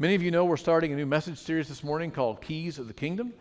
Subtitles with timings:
[0.00, 2.88] Many of you know we're starting a new message series this morning called Keys of
[2.88, 3.32] the Kingdom.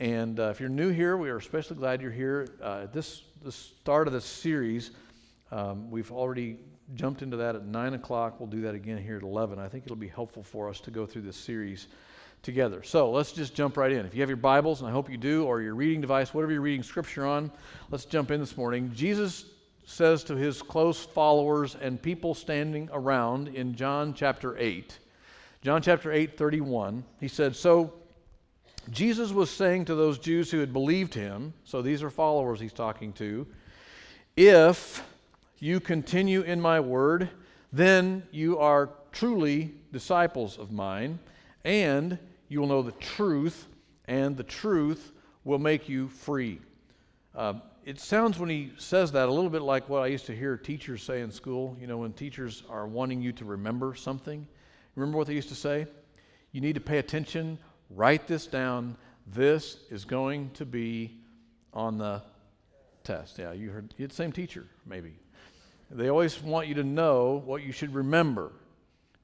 [0.00, 2.48] And uh, if you're new here, we are especially glad you're here.
[2.60, 4.90] Uh, this the start of this series,
[5.52, 6.58] um, we've already
[6.96, 8.40] jumped into that at 9 o'clock.
[8.40, 9.60] We'll do that again here at 11.
[9.60, 11.86] I think it'll be helpful for us to go through this series
[12.42, 12.82] together.
[12.82, 14.04] So let's just jump right in.
[14.04, 16.50] If you have your Bibles, and I hope you do, or your reading device, whatever
[16.50, 17.48] you're reading scripture on,
[17.90, 18.90] let's jump in this morning.
[18.92, 19.44] Jesus
[19.84, 24.98] says to his close followers and people standing around in John chapter 8,
[25.62, 27.92] John chapter 8, 31, he said, So
[28.90, 32.72] Jesus was saying to those Jews who had believed him, so these are followers he's
[32.72, 33.46] talking to,
[34.36, 35.04] if
[35.60, 37.28] you continue in my word,
[37.72, 41.20] then you are truly disciples of mine,
[41.62, 43.68] and you will know the truth,
[44.06, 45.12] and the truth
[45.44, 46.58] will make you free.
[47.36, 50.34] Uh, it sounds when he says that a little bit like what I used to
[50.34, 51.76] hear teachers say in school.
[51.80, 54.44] You know, when teachers are wanting you to remember something,
[54.94, 55.86] Remember what they used to say?
[56.52, 57.58] You need to pay attention,
[57.90, 58.96] write this down.
[59.26, 61.18] This is going to be
[61.72, 62.22] on the
[63.04, 63.38] test.
[63.38, 65.14] Yeah, you heard the same teacher, maybe.
[65.90, 68.52] They always want you to know what you should remember.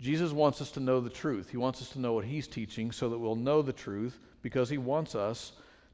[0.00, 1.50] Jesus wants us to know the truth.
[1.50, 4.68] He wants us to know what he's teaching so that we'll know the truth because
[4.68, 5.52] he wants us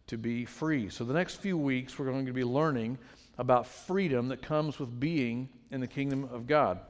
[0.08, 0.90] to be free.
[0.90, 2.98] So, the next few weeks, we're going to be learning
[3.38, 6.80] about freedom that comes with being in the kingdom of God.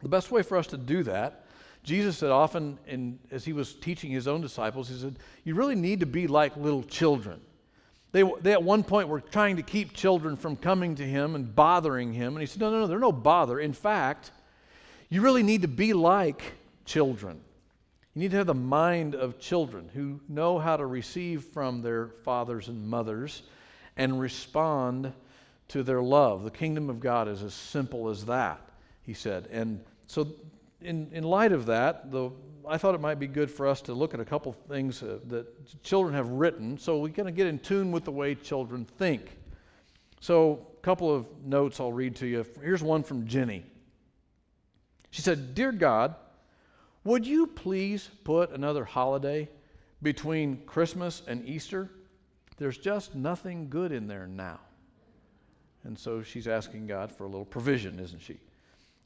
[0.00, 1.46] The best way for us to do that
[1.88, 5.74] Jesus said often, in, as he was teaching his own disciples, he said, You really
[5.74, 7.40] need to be like little children.
[8.12, 11.54] They, they at one point were trying to keep children from coming to him and
[11.54, 12.34] bothering him.
[12.34, 13.58] And he said, No, no, no, they're no bother.
[13.58, 14.32] In fact,
[15.08, 16.42] you really need to be like
[16.84, 17.40] children.
[18.14, 22.08] You need to have the mind of children who know how to receive from their
[22.22, 23.44] fathers and mothers
[23.96, 25.10] and respond
[25.68, 26.44] to their love.
[26.44, 28.60] The kingdom of God is as simple as that,
[29.02, 29.48] he said.
[29.50, 30.28] And so
[30.80, 32.30] in, in light of that, the,
[32.66, 35.18] I thought it might be good for us to look at a couple things uh,
[35.26, 38.84] that children have written so we kind of get in tune with the way children
[38.84, 39.36] think.
[40.20, 42.44] So, a couple of notes I'll read to you.
[42.62, 43.64] Here's one from Jenny.
[45.10, 46.16] She said, Dear God,
[47.04, 49.48] would you please put another holiday
[50.02, 51.90] between Christmas and Easter?
[52.56, 54.58] There's just nothing good in there now.
[55.84, 58.38] And so she's asking God for a little provision, isn't she?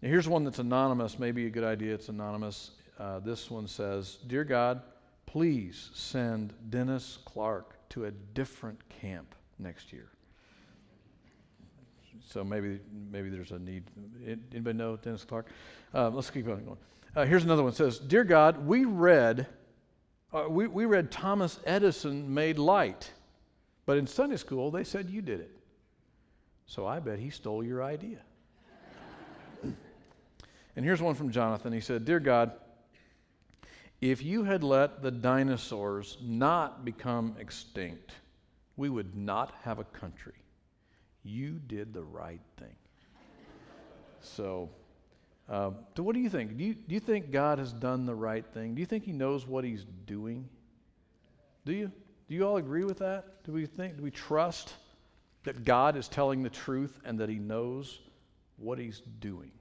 [0.03, 1.19] Now, here's one that's anonymous.
[1.19, 2.73] Maybe a good idea it's anonymous.
[2.99, 4.83] Uh, this one says Dear God,
[5.27, 10.09] please send Dennis Clark to a different camp next year.
[12.29, 12.81] So maybe
[13.11, 13.85] maybe there's a need.
[14.53, 15.47] Anybody know Dennis Clark?
[15.95, 16.77] Uh, let's keep going.
[17.15, 17.73] Uh, here's another one.
[17.73, 19.47] It says, "Dear God, we read
[20.33, 23.11] uh, we, we read Thomas Edison made light,
[23.87, 25.51] but in Sunday school they said you did it.
[26.67, 28.19] So I bet he stole your idea."
[30.77, 31.73] And here's one from Jonathan.
[31.73, 32.53] He said, Dear God,
[34.01, 38.13] if you had let the dinosaurs not become extinct,
[38.77, 40.35] we would not have a country.
[41.23, 42.75] You did the right thing.
[44.21, 44.71] so,
[45.49, 46.57] uh, so what do you think?
[46.57, 48.75] Do you, do you think God has done the right thing?
[48.75, 50.49] Do you think He knows what He's doing?
[51.65, 51.93] Do you?
[52.29, 53.45] Do you all agree with that?
[53.45, 53.99] Do we think?
[53.99, 54.75] Do we trust
[55.45, 58.01] that God is telling the truth and that He knows
[58.57, 59.53] what He's doing?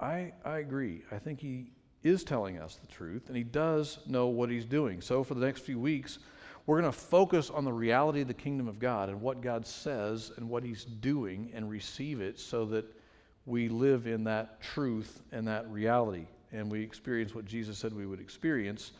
[0.00, 1.02] I, I agree.
[1.12, 1.72] I think he
[2.02, 5.00] is telling us the truth, and he does know what he's doing.
[5.00, 6.18] So, for the next few weeks,
[6.66, 9.66] we're going to focus on the reality of the kingdom of God and what God
[9.66, 12.84] says and what he's doing and receive it so that
[13.44, 18.06] we live in that truth and that reality and we experience what Jesus said we
[18.06, 18.92] would experience,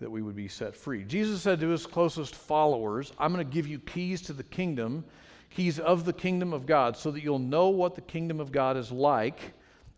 [0.00, 1.04] that we would be set free.
[1.04, 5.04] Jesus said to his closest followers, I'm going to give you keys to the kingdom,
[5.50, 8.76] keys of the kingdom of God, so that you'll know what the kingdom of God
[8.76, 9.54] is like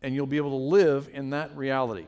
[0.07, 2.07] and you'll be able to live in that reality.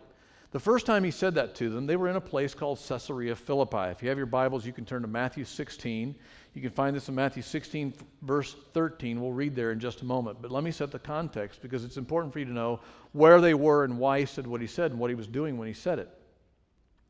[0.53, 3.35] The first time he said that to them, they were in a place called Caesarea
[3.35, 3.91] Philippi.
[3.91, 6.15] If you have your Bibles, you can turn to Matthew 16.
[6.55, 7.93] You can find this in Matthew 16,
[8.23, 9.21] verse 13.
[9.21, 10.41] We'll read there in just a moment.
[10.41, 12.79] But let me set the context because it's important for you to know
[13.15, 15.59] where they were and why he said what he said and what he was doing
[15.59, 16.09] when he said it.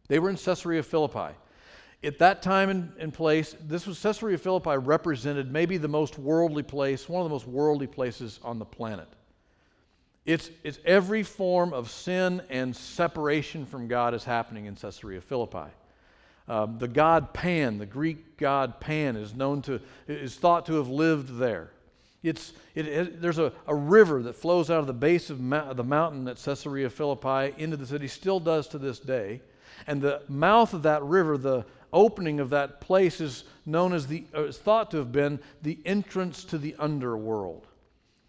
[0.09, 1.37] They were in Caesarea Philippi.
[2.03, 6.63] At that time and, and place, this was Caesarea Philippi represented maybe the most worldly
[6.63, 9.09] place, one of the most worldly places on the planet.
[10.29, 15.71] It's, it's every form of sin and separation from God is happening in Caesarea Philippi.
[16.47, 20.89] Uh, the god Pan, the Greek god Pan, is known to is thought to have
[20.89, 21.71] lived there.
[22.23, 25.73] It's, it, it, there's a, a river that flows out of the base of ma-
[25.73, 29.41] the mountain at Caesarea Philippi into the city, still does to this day.
[29.87, 34.25] And the mouth of that river, the opening of that place, is known as the,
[34.35, 37.67] uh, is thought to have been the entrance to the underworld.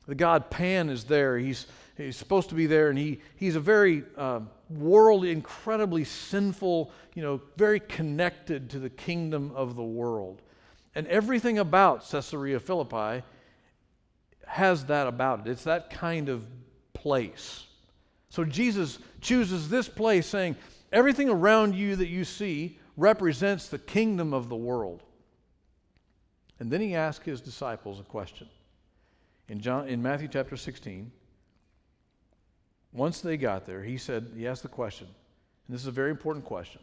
[0.07, 1.37] The god Pan is there.
[1.37, 1.67] He's,
[2.05, 7.21] he's supposed to be there, and he, he's a very uh, worldly, incredibly sinful, you
[7.21, 10.41] know, very connected to the kingdom of the world.
[10.95, 13.23] And everything about Caesarea Philippi
[14.47, 15.51] has that about it.
[15.51, 16.45] It's that kind of
[16.93, 17.65] place.
[18.29, 20.55] So Jesus chooses this place, saying,
[20.91, 25.03] Everything around you that you see represents the kingdom of the world.
[26.59, 28.47] And then he asked his disciples a question.
[29.47, 31.11] In, John, in Matthew chapter 16,
[32.91, 36.09] once they got there, he said, he asked the question, and this is a very
[36.09, 36.81] important question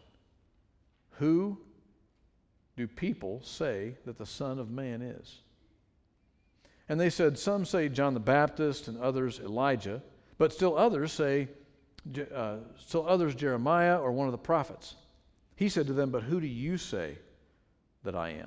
[1.12, 1.58] Who
[2.76, 5.41] do people say that the Son of Man is?
[6.88, 10.03] And they said, Some say John the Baptist, and others Elijah,
[10.38, 11.49] but still others say,
[12.32, 14.94] uh, still others Jeremiah or one of the prophets.
[15.56, 17.19] He said to them, But who do you say
[18.05, 18.47] that I am?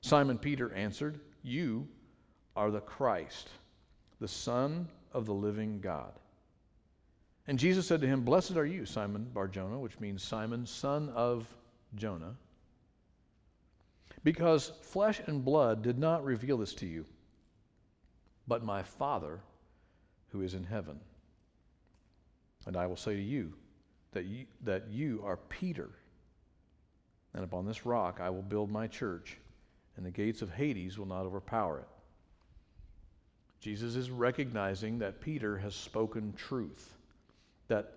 [0.00, 1.86] Simon Peter answered, You
[2.56, 3.50] are the Christ,
[4.18, 6.12] the Son of the living God.
[7.46, 11.46] And Jesus said to him, Blessed are you, Simon Barjona, which means Simon, son of
[11.96, 12.34] Jonah,
[14.24, 17.04] because flesh and blood did not reveal this to you,
[18.46, 19.40] but my Father
[20.30, 20.98] who is in heaven.
[22.66, 23.52] And I will say to you
[24.12, 25.90] that you, that you are Peter,
[27.34, 29.36] and upon this rock I will build my church,
[29.96, 31.88] and the gates of Hades will not overpower it.
[33.62, 36.98] Jesus is recognizing that Peter has spoken truth,
[37.68, 37.92] that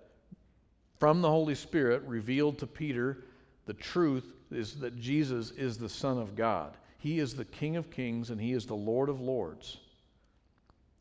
[1.00, 3.24] from the Holy Spirit revealed to Peter
[3.66, 6.78] the truth is that Jesus is the Son of God.
[7.00, 9.78] He is the King of kings and he is the Lord of lords.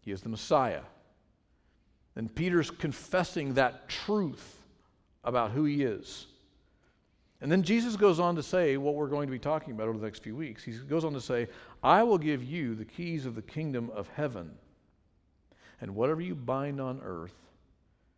[0.01, 0.83] He is the Messiah.
[2.17, 4.63] And Peter's confessing that truth
[5.25, 6.27] about who he is.
[7.41, 9.99] And then Jesus goes on to say what we're going to be talking about over
[9.99, 10.65] the next few weeks.
[10.65, 11.49] He goes on to say,
[11.83, 14.53] I will give you the keys of the kingdom of heaven.
[15.81, 17.35] And whatever you bind on earth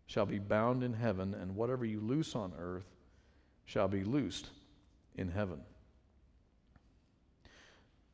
[0.07, 2.87] shall be bound in heaven, and whatever you loose on earth
[3.65, 4.51] shall be loosed
[5.17, 5.61] in heaven.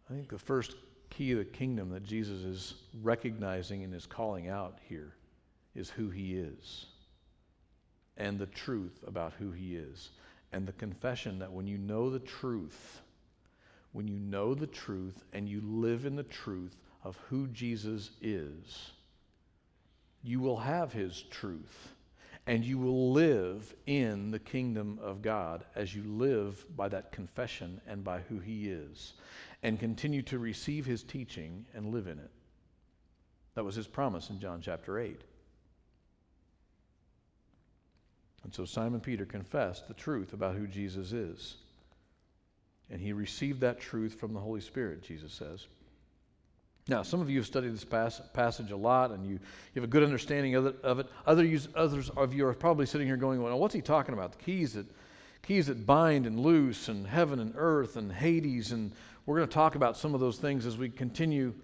[0.09, 0.77] I think the first
[1.11, 5.15] key of the kingdom that Jesus is recognizing and is calling out here
[5.75, 6.87] is who he is
[8.17, 10.11] and the truth about who he is
[10.53, 13.01] and the confession that when you know the truth,
[13.93, 18.91] when you know the truth and you live in the truth of who Jesus is,
[20.23, 21.95] you will have his truth
[22.47, 27.81] and you will live in the kingdom of God as you live by that confession
[27.87, 29.15] and by who he is
[29.63, 32.31] and continue to receive his teaching and live in it.
[33.55, 35.21] That was his promise in John chapter 8.
[38.45, 41.57] And so Simon Peter confessed the truth about who Jesus is.
[42.91, 45.67] And he received that truth from the Holy Spirit, Jesus says.
[46.89, 49.85] Now, some of you have studied this pas- passage a lot and you, you have
[49.85, 50.77] a good understanding of it.
[50.83, 51.07] Of it.
[51.27, 54.33] Other use, others of you are probably sitting here going, well, what's he talking about?
[54.33, 54.87] The keys that,
[55.43, 58.73] keys that bind and loose, and heaven and earth, and Hades.
[58.73, 58.93] And
[59.27, 61.55] we're going to talk about some of those things as we continue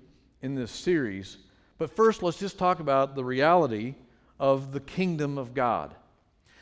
[0.43, 1.39] in this series.
[1.79, 3.97] But first, let's just talk about the reality
[4.39, 5.95] of the kingdom of God.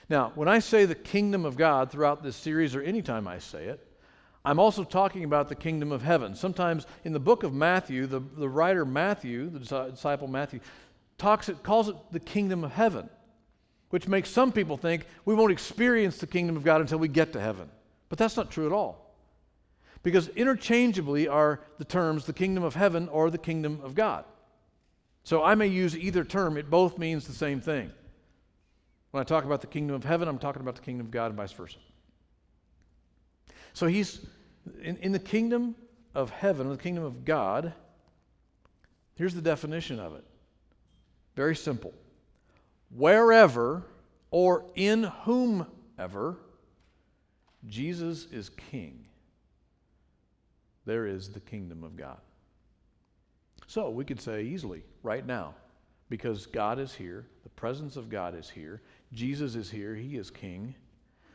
[0.09, 3.65] Now, when I say the kingdom of God throughout this series, or anytime I say
[3.65, 3.81] it,
[4.45, 6.37] I'm also talking about the kingdom of heaven.
[6.37, 10.61] Sometimes in the book of Matthew, the, the writer Matthew, the disciple Matthew,
[11.19, 13.11] talks it, calls it the kingdom of heaven,
[13.91, 17.33] which makes some people think we won't experience the kingdom of God until we get
[17.33, 17.69] to heaven.
[18.09, 19.17] But that's not true at all.
[20.05, 24.25] Because interchangeably are the terms the kingdom of heaven or the kingdom of God.
[25.25, 27.91] So I may use either term, it both means the same thing.
[29.17, 31.29] When I talk about the kingdom of heaven, I'm talking about the kingdom of God
[31.29, 31.79] and vice versa.
[33.73, 34.21] So he's
[34.83, 35.75] in, in the kingdom
[36.15, 37.73] of heaven, the kingdom of God.
[39.15, 40.25] Here's the definition of it
[41.35, 41.95] very simple.
[42.95, 43.85] Wherever
[44.31, 46.37] or in whomever
[47.67, 49.07] Jesus is king,
[50.85, 52.19] there is the kingdom of God.
[53.67, 55.55] So we could say easily, right now,
[56.11, 58.83] because God is here, the presence of God is here,
[59.13, 60.75] Jesus is here, He is King.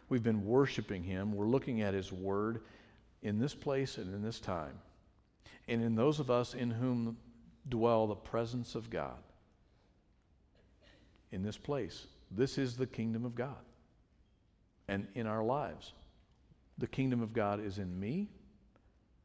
[0.09, 1.33] We've been worshiping Him.
[1.33, 2.61] We're looking at His Word
[3.21, 4.77] in this place and in this time.
[5.67, 7.17] And in those of us in whom
[7.69, 9.19] dwell the presence of God.
[11.31, 12.07] In this place.
[12.29, 13.63] This is the kingdom of God.
[14.87, 15.93] And in our lives,
[16.77, 18.27] the kingdom of God is in me,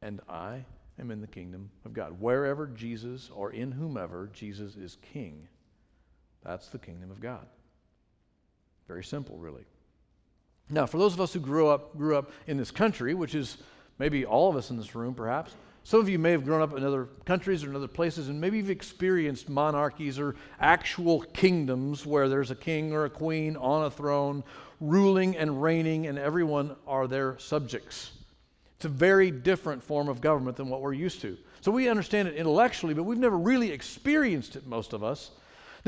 [0.01, 0.63] and I
[0.99, 2.19] am in the kingdom of God.
[2.19, 5.47] Wherever Jesus or in whomever Jesus is king,
[6.43, 7.45] that's the kingdom of God.
[8.87, 9.65] Very simple, really.
[10.69, 13.57] Now, for those of us who grew up, grew up in this country, which is
[13.99, 15.53] maybe all of us in this room, perhaps,
[15.87, 18.41] Some of you may have grown up in other countries or in other places, and
[18.41, 23.85] maybe you've experienced monarchies or actual kingdoms where there's a king or a queen on
[23.85, 24.43] a throne,
[24.81, 28.11] ruling and reigning, and everyone are their subjects.
[28.75, 31.37] It's a very different form of government than what we're used to.
[31.61, 35.31] So we understand it intellectually, but we've never really experienced it, most of us.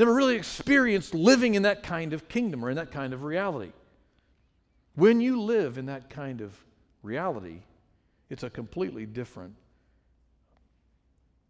[0.00, 3.72] Never really experienced living in that kind of kingdom or in that kind of reality.
[4.94, 6.58] When you live in that kind of
[7.02, 7.58] reality,
[8.30, 9.56] it's a completely different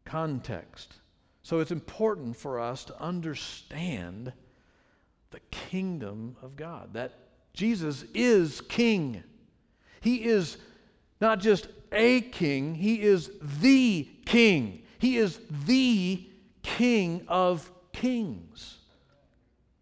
[0.05, 0.95] context.
[1.43, 4.33] So it's important for us to understand
[5.31, 7.21] the kingdom of God, that
[7.53, 9.23] Jesus is king.
[10.01, 10.57] He is
[11.21, 13.31] not just a king, he is
[13.61, 14.83] the king.
[14.99, 16.29] He is the
[16.65, 18.79] king of kings.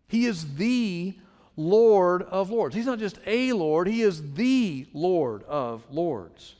[0.08, 1.14] He is the
[1.56, 2.74] Lord of lords.
[2.74, 6.54] He's not just a Lord, he is the Lord of lords.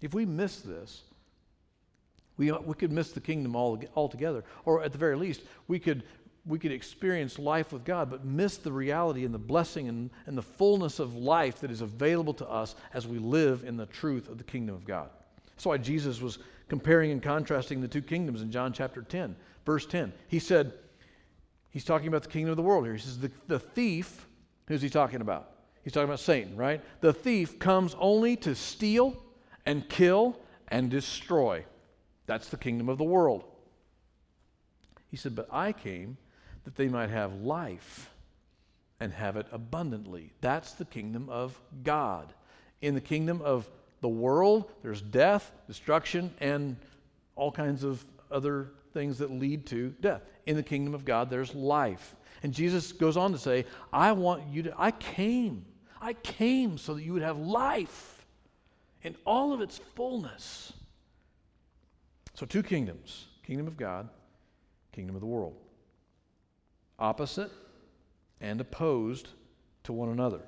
[0.00, 1.02] If we miss this,
[2.36, 4.44] we, we could miss the kingdom all, altogether.
[4.64, 6.04] Or at the very least, we could,
[6.46, 10.38] we could experience life with God, but miss the reality and the blessing and, and
[10.38, 14.28] the fullness of life that is available to us as we live in the truth
[14.28, 15.10] of the kingdom of God.
[15.54, 16.38] That's why Jesus was
[16.70, 20.12] comparing and contrasting the two kingdoms in John chapter 10, verse 10.
[20.28, 20.72] He said,
[21.70, 22.94] He's talking about the kingdom of the world here.
[22.94, 24.26] He says, The, the thief,
[24.66, 25.50] who's he talking about?
[25.82, 26.82] He's talking about Satan, right?
[27.00, 29.16] The thief comes only to steal
[29.64, 30.36] and kill
[30.68, 31.64] and destroy.
[32.26, 33.44] That's the kingdom of the world.
[35.10, 36.16] He said, But I came
[36.64, 38.10] that they might have life
[39.00, 40.32] and have it abundantly.
[40.40, 42.32] That's the kingdom of God.
[42.82, 43.68] In the kingdom of
[44.00, 46.76] the world, there's death, destruction, and
[47.36, 50.22] all kinds of other things that lead to death.
[50.46, 52.16] In the kingdom of God, there's life.
[52.42, 55.64] And Jesus goes on to say, I want you to, I came.
[56.00, 58.26] I came so that you would have life
[59.02, 60.72] in all of its fullness.
[62.34, 64.08] So, two kingdoms kingdom of God,
[64.92, 65.56] kingdom of the world.
[66.98, 67.50] Opposite
[68.40, 69.28] and opposed
[69.84, 70.40] to one another.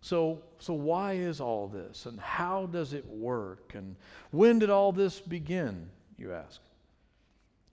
[0.00, 2.06] So, so why is all this?
[2.06, 3.74] And how does it work?
[3.74, 3.96] And
[4.30, 6.60] when did all this begin, you ask?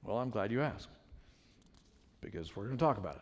[0.04, 0.90] Well, I'm glad you asked,
[2.22, 3.22] because we're going to talk about it.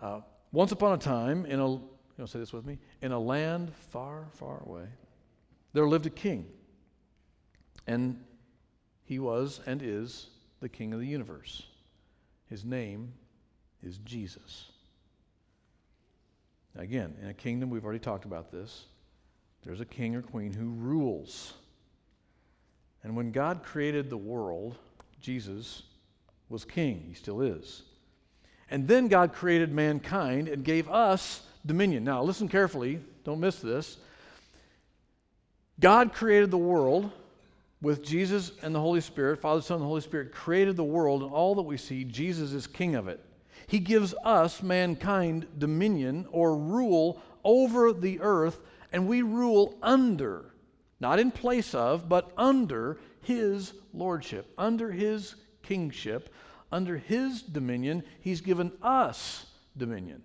[0.00, 1.80] Uh, once upon a time, in a, you
[2.18, 4.86] know, say this with me, in a land far, far away,
[5.72, 6.46] there lived a king.
[7.86, 8.22] And
[9.04, 10.28] he was and is
[10.60, 11.62] the King of the universe.
[12.48, 13.12] His name
[13.82, 14.70] is Jesus.
[16.76, 18.86] Again, in a kingdom, we've already talked about this,
[19.64, 21.54] there's a king or queen who rules.
[23.04, 24.76] And when God created the world,
[25.20, 25.82] Jesus
[26.52, 27.04] was king.
[27.08, 27.82] He still is.
[28.70, 32.04] And then God created mankind and gave us dominion.
[32.04, 33.96] Now, listen carefully, don't miss this.
[35.80, 37.10] God created the world
[37.80, 41.22] with Jesus and the Holy Spirit, Father, Son, and the Holy Spirit created the world,
[41.22, 43.20] and all that we see, Jesus is king of it.
[43.66, 48.60] He gives us, mankind, dominion or rule over the earth,
[48.92, 50.44] and we rule under,
[51.00, 56.32] not in place of, but under his lordship, under his kingship,
[56.72, 58.02] under his dominion.
[58.20, 60.22] He's given us dominion.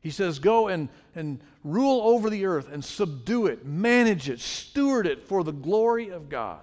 [0.00, 5.06] He says, Go and, and rule over the earth and subdue it, manage it, steward
[5.06, 6.60] it for the glory of God.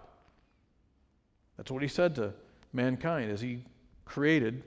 [1.58, 2.34] That's what he said to
[2.74, 3.64] mankind as he
[4.04, 4.64] created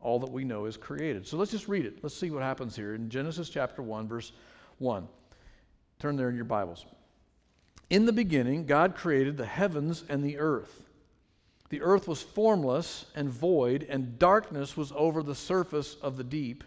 [0.00, 1.26] all that we know is created.
[1.26, 1.98] So let's just read it.
[2.02, 4.32] Let's see what happens here in Genesis chapter 1, verse
[4.78, 5.08] 1.
[5.98, 6.86] Turn there in your Bibles.
[7.90, 10.87] In the beginning, God created the heavens and the earth.
[11.70, 16.64] The earth was formless and void, and darkness was over the surface of the deep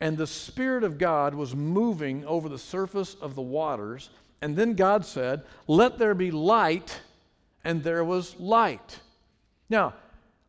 [0.00, 4.10] and the Spirit of God was moving over the surface of the waters.
[4.42, 7.00] And then God said, Let there be light,
[7.64, 9.00] and there was light.
[9.70, 9.94] Now,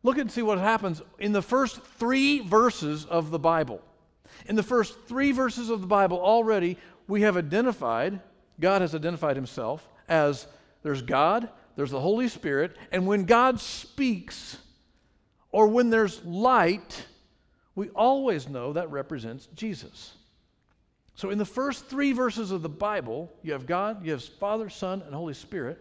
[0.02, 3.80] look and see what happens in the first three verses of the Bible.
[4.46, 6.76] In the first three verses of the Bible, already
[7.08, 8.20] we have identified,
[8.60, 10.46] God has identified himself as
[10.82, 14.56] there's God, there's the Holy Spirit, and when God speaks,
[15.52, 17.06] or when there's light,
[17.76, 20.12] we always know that represents Jesus.
[21.14, 24.68] So, in the first three verses of the Bible, you have God, you have Father,
[24.68, 25.78] Son, and Holy Spirit.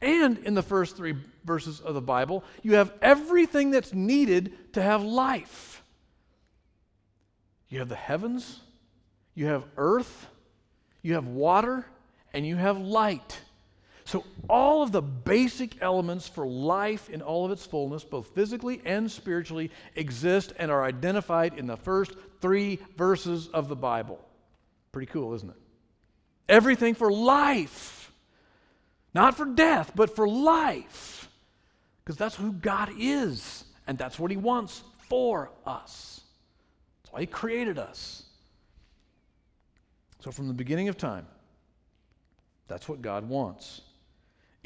[0.00, 4.80] And in the first three verses of the Bible, you have everything that's needed to
[4.80, 5.82] have life.
[7.68, 8.60] You have the heavens,
[9.34, 10.26] you have earth,
[11.02, 11.84] you have water,
[12.32, 13.38] and you have light.
[14.08, 18.80] So, all of the basic elements for life in all of its fullness, both physically
[18.86, 24.18] and spiritually, exist and are identified in the first three verses of the Bible.
[24.92, 25.56] Pretty cool, isn't it?
[26.48, 28.10] Everything for life.
[29.12, 31.28] Not for death, but for life.
[32.02, 36.22] Because that's who God is, and that's what He wants for us.
[37.02, 38.22] That's why He created us.
[40.20, 41.26] So, from the beginning of time,
[42.68, 43.82] that's what God wants.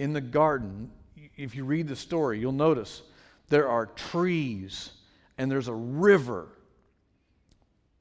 [0.03, 0.91] In the garden,
[1.37, 3.03] if you read the story, you'll notice
[3.51, 4.91] there are trees
[5.39, 6.49] and there's a river.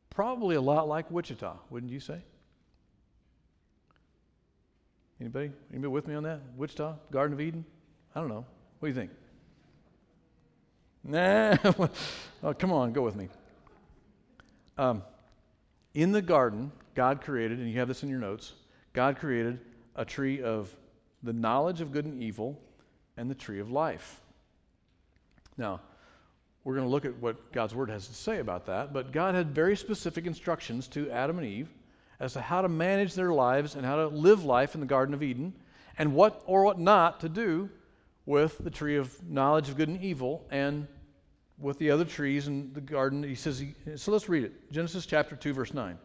[0.09, 2.17] Probably a lot like Wichita, wouldn't you say?
[5.19, 5.51] Anybody?
[5.69, 6.39] Anybody with me on that?
[6.57, 6.95] Wichita?
[7.11, 7.63] Garden of Eden?
[8.15, 8.47] I don't know.
[8.79, 9.11] What do you think?
[11.03, 11.55] Nah.
[12.43, 13.29] oh, come on, go with me.
[14.75, 15.03] Um,
[15.93, 18.53] in the garden, God created, and you have this in your notes,
[18.91, 19.59] God created
[19.95, 20.75] a tree of
[21.23, 22.59] the knowledge of good and evil
[23.17, 24.21] and the tree of life.
[25.57, 25.81] Now,
[26.63, 29.35] we're going to look at what God's word has to say about that, but God
[29.35, 31.69] had very specific instructions to Adam and Eve
[32.19, 35.13] as to how to manage their lives and how to live life in the Garden
[35.13, 35.53] of Eden
[35.97, 37.69] and what or what not to do
[38.25, 40.87] with the tree of knowledge of good and evil and
[41.57, 43.23] with the other trees in the garden.
[43.23, 45.97] He says, he, so let's read it Genesis chapter 2, verse 9.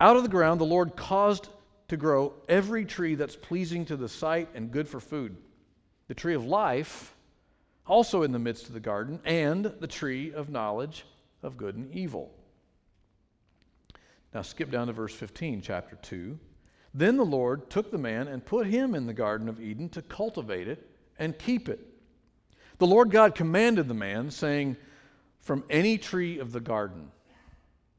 [0.00, 1.48] Out of the ground, the Lord caused
[1.92, 5.36] to grow every tree that's pleasing to the sight and good for food.
[6.08, 7.14] The tree of life,
[7.86, 11.04] also in the midst of the garden, and the tree of knowledge
[11.42, 12.32] of good and evil.
[14.32, 16.38] Now skip down to verse 15, chapter 2.
[16.94, 20.00] Then the Lord took the man and put him in the Garden of Eden to
[20.00, 21.86] cultivate it and keep it.
[22.78, 24.78] The Lord God commanded the man, saying,
[25.40, 27.10] From any tree of the garden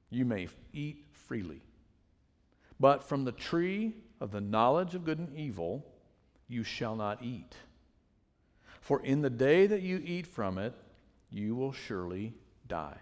[0.09, 1.61] you may eat freely,
[2.83, 5.85] but from the tree of the knowledge of good and evil
[6.49, 7.55] you shall not eat.
[8.81, 10.73] For in the day that you eat from it,
[11.31, 12.33] you will surely
[12.67, 12.97] die.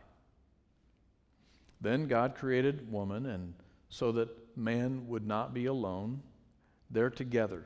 [1.82, 3.56] Then God created woman, and
[3.90, 6.22] so that man would not be alone,
[6.92, 7.66] they're together.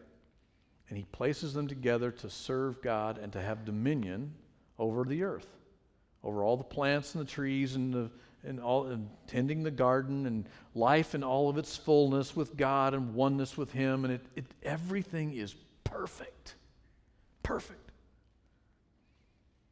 [0.88, 4.34] And he places them together to serve God and to have dominion
[4.80, 5.50] over the earth,
[6.24, 8.10] over all the plants and the trees and the
[8.46, 12.94] and all and tending the garden and life in all of its fullness with God
[12.94, 16.56] and oneness with Him, and it, it everything is perfect.
[17.44, 17.92] Perfect.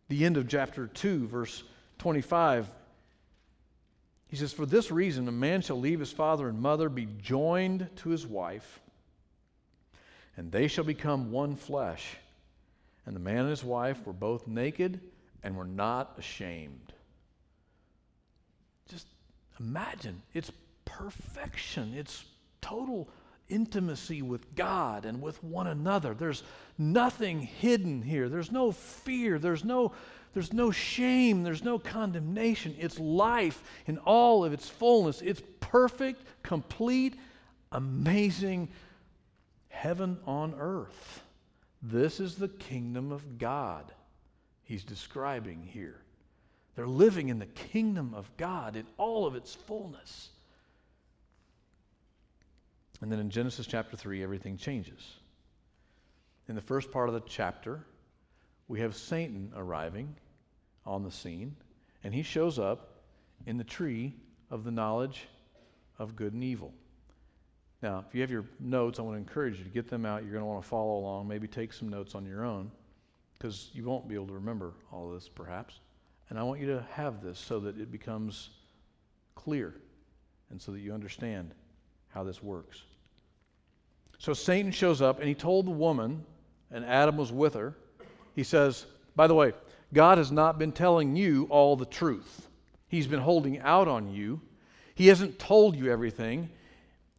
[0.09, 1.63] The end of chapter 2, verse
[1.99, 2.67] 25
[4.33, 7.88] he says, For this reason, a man shall leave his father and mother, be joined
[7.97, 8.81] to his wife,
[10.36, 12.17] and they shall become one flesh.
[13.05, 14.99] And the man and his wife were both naked
[15.43, 16.93] and were not ashamed.
[18.89, 19.08] Just
[19.60, 20.52] imagine it's
[20.86, 22.26] perfection, it's
[22.62, 23.10] total
[23.50, 26.13] intimacy with God and with one another.
[26.13, 26.43] There's
[26.78, 29.93] nothing hidden here, there's no fear, there's no
[30.34, 32.76] there's no shame, there's no condemnation.
[32.80, 35.22] It's life in all of its fullness.
[35.22, 37.15] It's perfect, complete,
[37.72, 38.69] amazing
[39.69, 41.22] heaven on earth.
[41.84, 43.91] This is the kingdom of God
[44.63, 46.02] he's describing here.
[46.75, 50.29] They're living in the kingdom of God in all of its fullness.
[53.01, 55.01] And then in Genesis chapter 3, everything changes.
[56.47, 57.86] In the first part of the chapter,
[58.67, 60.15] we have Satan arriving
[60.86, 61.55] on the scene,
[62.03, 63.01] and he shows up
[63.45, 64.15] in the tree
[64.49, 65.27] of the knowledge
[65.99, 66.73] of good and evil.
[67.81, 70.23] Now, if you have your notes, I want to encourage you to get them out.
[70.23, 72.71] You're going to want to follow along, maybe take some notes on your own,
[73.38, 75.79] because you won't be able to remember all this, perhaps.
[76.29, 78.49] And I want you to have this so that it becomes
[79.36, 79.75] clear
[80.49, 81.53] and so that you understand
[82.09, 82.83] how this works.
[84.17, 86.23] So Satan shows up and he told the woman,
[86.71, 87.75] and Adam was with her,
[88.36, 89.53] he says, by the way,
[89.93, 92.47] God has not been telling you all the truth.
[92.88, 94.41] He's been holding out on you.
[94.95, 96.49] He hasn't told you everything.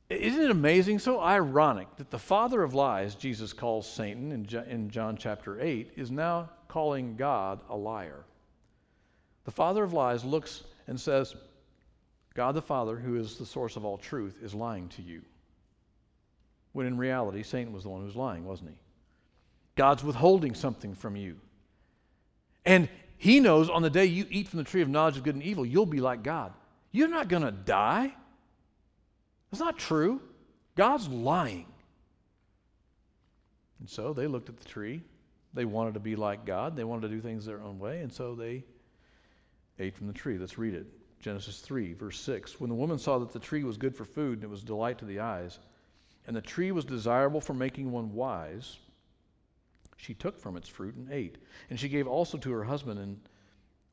[0.09, 0.99] Isn't it amazing?
[0.99, 6.11] So ironic that the father of lies, Jesus calls Satan in John chapter 8, is
[6.11, 8.25] now calling God a liar.
[9.45, 11.35] The father of lies looks and says,
[12.35, 15.23] God the Father, who is the source of all truth, is lying to you.
[16.73, 18.77] When in reality, Satan was the one who was lying, wasn't he?
[19.77, 21.37] God's withholding something from you.
[22.65, 25.35] And he knows on the day you eat from the tree of knowledge of good
[25.35, 26.53] and evil, you'll be like God.
[26.91, 28.13] You're not going to die.
[29.51, 30.21] That's not true.
[30.75, 31.67] God's lying.
[33.79, 35.03] And so they looked at the tree.
[35.53, 36.75] They wanted to be like God.
[36.75, 38.01] They wanted to do things their own way.
[38.01, 38.65] And so they
[39.79, 40.39] ate from the tree.
[40.39, 40.87] Let's read it.
[41.21, 42.61] Genesis 3, verse 6.
[42.61, 44.99] When the woman saw that the tree was good for food and it was delight
[44.99, 45.59] to the eyes,
[46.27, 48.79] and the tree was desirable for making one wise,
[49.97, 51.39] she took from its fruit and ate.
[51.71, 53.21] And she gave also to her husband and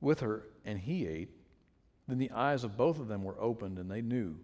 [0.01, 1.29] with her, and he ate.
[2.07, 4.35] Then the eyes of both of them were opened, and they knew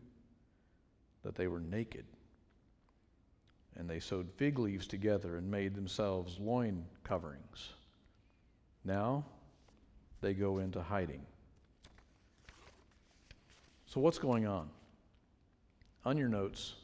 [1.24, 2.06] that they were naked.
[3.78, 7.70] and they sewed fig leaves together and made themselves loin coverings.
[8.84, 9.26] Now
[10.22, 11.26] they go into hiding.
[13.86, 14.70] So, what's going on?
[16.06, 16.76] On your notes,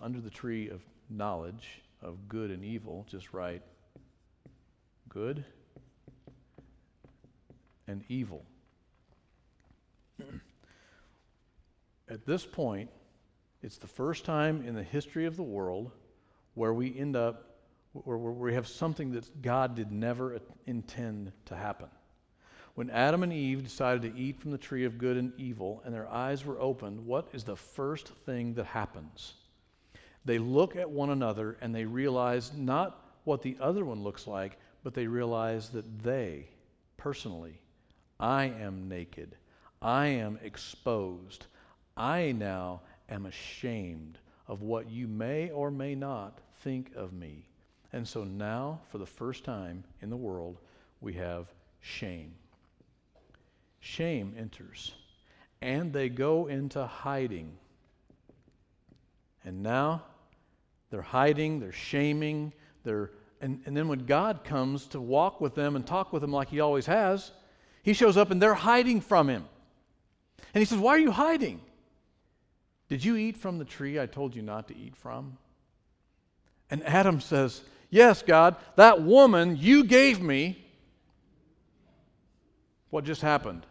[0.00, 3.62] under the tree of knowledge of good and evil, just write
[5.08, 5.44] good
[7.86, 8.44] and evil.
[12.08, 12.90] At this point,
[13.62, 15.90] it's the first time in the history of the world
[16.54, 17.58] where we end up,
[17.92, 21.88] where, we have something that God did never intend to happen.
[22.78, 25.92] When Adam and Eve decided to eat from the tree of good and evil and
[25.92, 29.34] their eyes were opened, what is the first thing that happens?
[30.24, 34.60] They look at one another and they realize not what the other one looks like,
[34.84, 36.46] but they realize that they,
[36.96, 37.58] personally,
[38.20, 39.34] I am naked.
[39.82, 41.46] I am exposed.
[41.96, 47.48] I now am ashamed of what you may or may not think of me.
[47.92, 50.58] And so now, for the first time in the world,
[51.00, 52.36] we have shame.
[53.80, 54.92] Shame enters,
[55.60, 57.56] and they go into hiding.
[59.44, 60.02] And now
[60.90, 62.52] they're hiding, they're shaming,
[62.84, 63.10] they're
[63.40, 66.48] and, and then when God comes to walk with them and talk with them like
[66.48, 67.30] he always has,
[67.82, 69.44] he shows up and they're hiding from him.
[70.54, 71.60] And he says, Why are you hiding?
[72.88, 75.38] Did you eat from the tree I told you not to eat from?
[76.70, 80.64] And Adam says, Yes, God, that woman you gave me.
[82.90, 83.66] What just happened?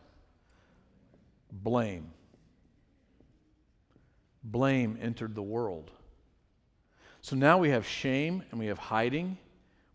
[1.51, 2.11] Blame.
[4.43, 5.91] Blame entered the world.
[7.21, 9.37] So now we have shame and we have hiding,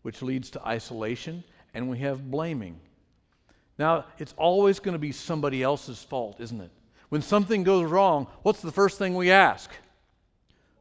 [0.01, 2.79] which leads to isolation, and we have blaming.
[3.79, 6.69] Now, it's always going to be somebody else's fault, isn't it?
[7.09, 9.71] When something goes wrong, what's the first thing we ask?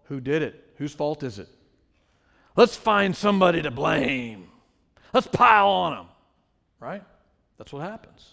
[0.04, 0.74] Who did it?
[0.76, 1.48] Whose fault is it?
[2.56, 4.48] Let's find somebody to blame.
[5.14, 6.06] Let's pile on them.
[6.80, 7.02] Right?
[7.62, 8.28] That's what happens.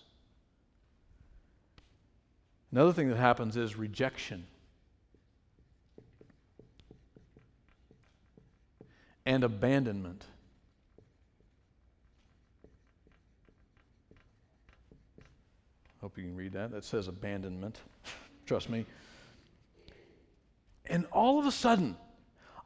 [2.71, 4.47] Another thing that happens is rejection.
[9.27, 10.25] And abandonment.
[16.01, 16.71] Hope you can read that.
[16.71, 17.77] That says abandonment.
[18.47, 18.83] Trust me.
[20.87, 21.95] And all of a sudden,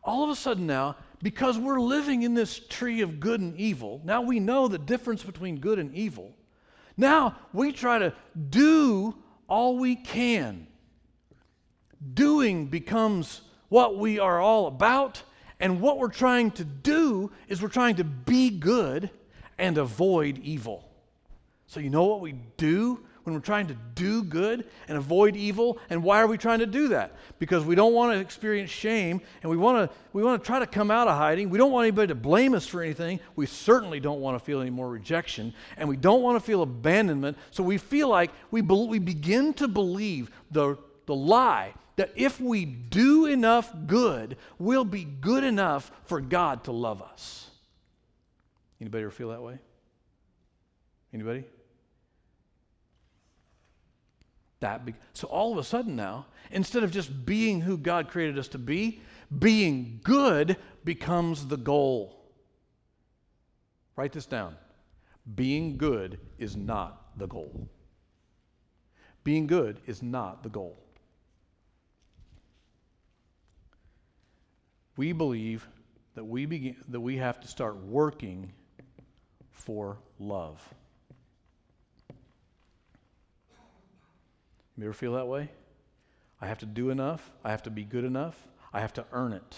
[0.01, 3.99] all of a sudden now, because we're living in this tree of good and evil,
[4.05, 6.33] now we know the difference between good and evil.
[6.97, 8.13] Now we try to
[8.49, 9.15] do
[9.47, 10.67] all we can.
[12.13, 15.23] Doing becomes what we are all about,
[15.59, 19.09] and what we're trying to do is we're trying to be good
[19.57, 20.89] and avoid evil.
[21.67, 25.79] So, you know what we do when we're trying to do good and avoid evil.
[25.89, 27.15] And why are we trying to do that?
[27.39, 30.59] Because we don't want to experience shame and we want to, we want to try
[30.59, 31.49] to come out of hiding.
[31.49, 33.19] We don't want anybody to blame us for anything.
[33.35, 36.61] We certainly don't want to feel any more rejection and we don't want to feel
[36.61, 37.37] abandonment.
[37.51, 42.41] So we feel like we, be, we begin to believe the, the lie that if
[42.41, 47.49] we do enough good, we'll be good enough for God to love us.
[48.81, 49.59] Anybody ever feel that way?
[51.13, 51.45] Anybody?
[54.63, 54.85] That.
[54.85, 58.47] Be- so all of a sudden now, instead of just being who God created us
[58.49, 59.01] to be,
[59.39, 62.19] being good becomes the goal.
[63.95, 64.55] Write this down.
[65.35, 67.69] Being good is not the goal.
[69.23, 70.77] Being good is not the goal.
[74.97, 75.67] We believe
[76.15, 78.51] that we, begin, that we have to start working
[79.51, 80.61] for love.
[84.77, 85.49] You ever feel that way?
[86.41, 87.31] I have to do enough.
[87.43, 88.35] I have to be good enough.
[88.73, 89.55] I have to earn it.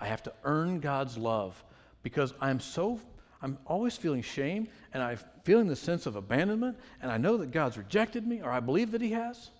[0.00, 1.62] I have to earn God's love
[2.02, 3.00] because I'm so,
[3.42, 7.50] I'm always feeling shame and I'm feeling the sense of abandonment and I know that
[7.50, 9.50] God's rejected me or I believe that He has.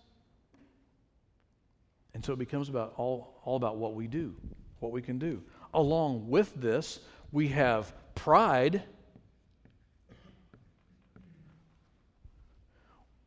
[2.14, 4.34] And so it becomes about all, all about what we do,
[4.78, 5.42] what we can do.
[5.74, 7.00] Along with this,
[7.32, 8.82] we have pride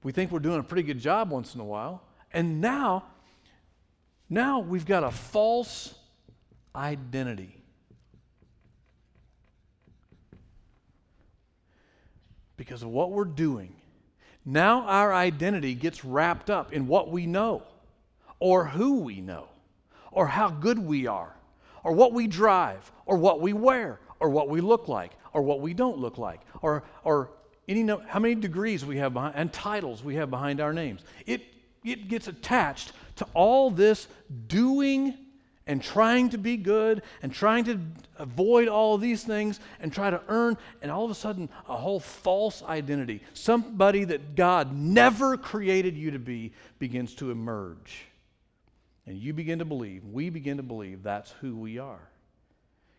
[0.03, 2.03] we think we're doing a pretty good job once in a while.
[2.31, 3.05] And now,
[4.29, 5.95] now we've got a false
[6.75, 7.57] identity.
[12.57, 13.75] Because of what we're doing.
[14.45, 17.63] Now our identity gets wrapped up in what we know,
[18.39, 19.47] or who we know,
[20.11, 21.33] or how good we are,
[21.83, 25.61] or what we drive, or what we wear, or what we look like, or what
[25.61, 27.31] we don't look like, or, or
[27.67, 31.01] any how many degrees we have behind, and titles we have behind our names.
[31.25, 31.41] It,
[31.83, 34.07] it gets attached to all this
[34.47, 35.17] doing
[35.65, 37.79] and trying to be good and trying to
[38.17, 41.99] avoid all these things and try to earn, and all of a sudden, a whole
[41.99, 48.05] false identity, somebody that God never created you to be, begins to emerge.
[49.05, 52.09] And you begin to believe, we begin to believe that's who we are.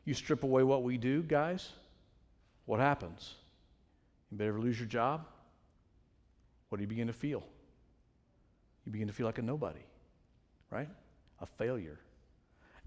[0.05, 1.71] You strip away what we do, guys,
[2.67, 3.35] what happens?
[4.35, 5.27] You better lose your job?
[6.69, 7.45] What do you begin to feel?
[8.85, 9.85] You begin to feel like a nobody,
[10.73, 10.89] right?
[11.41, 12.01] A failure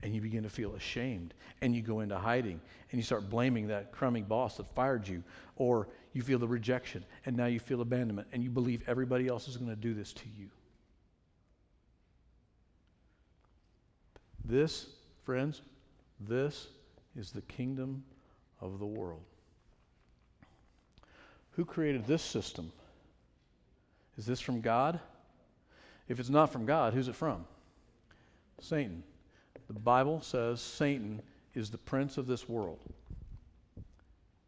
[0.04, 2.60] and you begin to feel ashamed and you go into hiding
[2.92, 5.24] and you start blaming that crummy boss that fired you
[5.56, 9.48] or you feel the rejection and now you feel abandonment and you believe everybody else
[9.48, 10.50] is going to do this to you
[14.44, 14.88] this
[15.24, 15.62] friends
[16.20, 16.68] this
[17.16, 18.04] is the kingdom
[18.60, 19.24] of the world
[21.58, 22.72] who created this system
[24.18, 25.00] is this from god
[26.08, 27.46] if it's not from god who's it from
[28.62, 29.04] satan
[29.68, 31.22] the Bible says Satan
[31.54, 32.80] is the prince of this world.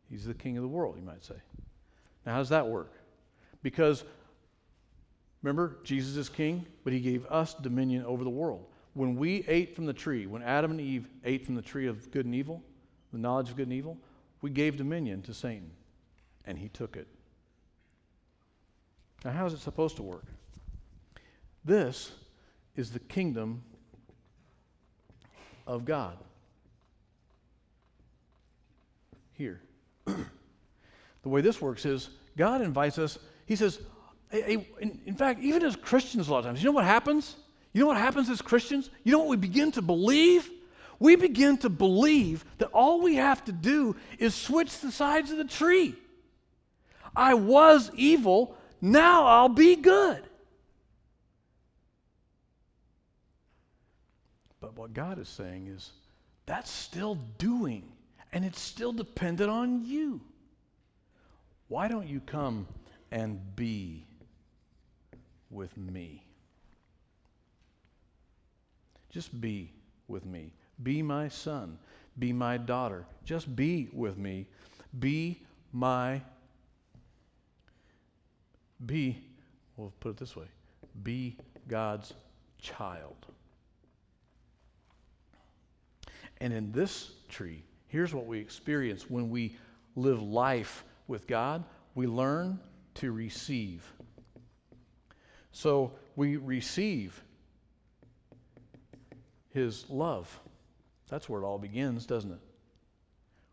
[0.10, 1.36] He's the king of the world, you might say.
[2.26, 2.94] Now, how does that work?
[3.62, 4.04] Because
[5.44, 8.66] remember, Jesus is king, but he gave us dominion over the world.
[8.94, 12.10] When we ate from the tree, when Adam and Eve ate from the tree of
[12.12, 12.64] good and evil,
[13.12, 13.98] the knowledge of good and evil,
[14.42, 15.70] we gave dominion to Satan,
[16.46, 17.08] and he took it.
[19.24, 20.26] Now, how is it supposed to work?
[21.66, 22.12] This
[22.76, 23.62] is the kingdom
[25.68, 26.18] of God.
[29.34, 29.62] Here.
[30.06, 30.16] the
[31.24, 33.80] way this works is God invites us, He says,
[34.30, 36.86] hey, hey, in, in fact, even as Christians, a lot of times, you know what
[36.86, 37.36] happens?
[37.74, 38.90] You know what happens as Christians?
[39.04, 40.50] You know what we begin to believe?
[41.00, 45.38] We begin to believe that all we have to do is switch the sides of
[45.38, 45.96] the tree.
[47.16, 50.24] I was evil, now I'll be good.
[54.62, 55.92] But what God is saying is
[56.46, 57.84] that's still doing,
[58.34, 60.22] and it's still dependent on you.
[61.68, 62.68] Why don't you come
[63.12, 64.06] and be
[65.50, 66.24] with me?
[69.10, 69.72] Just be
[70.08, 70.52] with me.
[70.84, 71.78] Be my son.
[72.18, 73.06] Be my daughter.
[73.26, 74.48] Just be with me.
[75.00, 75.42] Be
[75.72, 76.22] my.
[78.86, 79.22] Be,
[79.78, 80.46] we'll put it this way
[81.04, 81.38] be
[81.68, 82.14] God's
[82.60, 83.28] child.
[86.42, 89.58] And in this tree, here's what we experience when we
[89.96, 91.64] live life with God
[91.96, 92.60] we learn
[92.96, 93.84] to receive.
[95.52, 97.22] So we receive
[99.50, 100.40] His love.
[101.10, 102.40] That's where it all begins, doesn't it?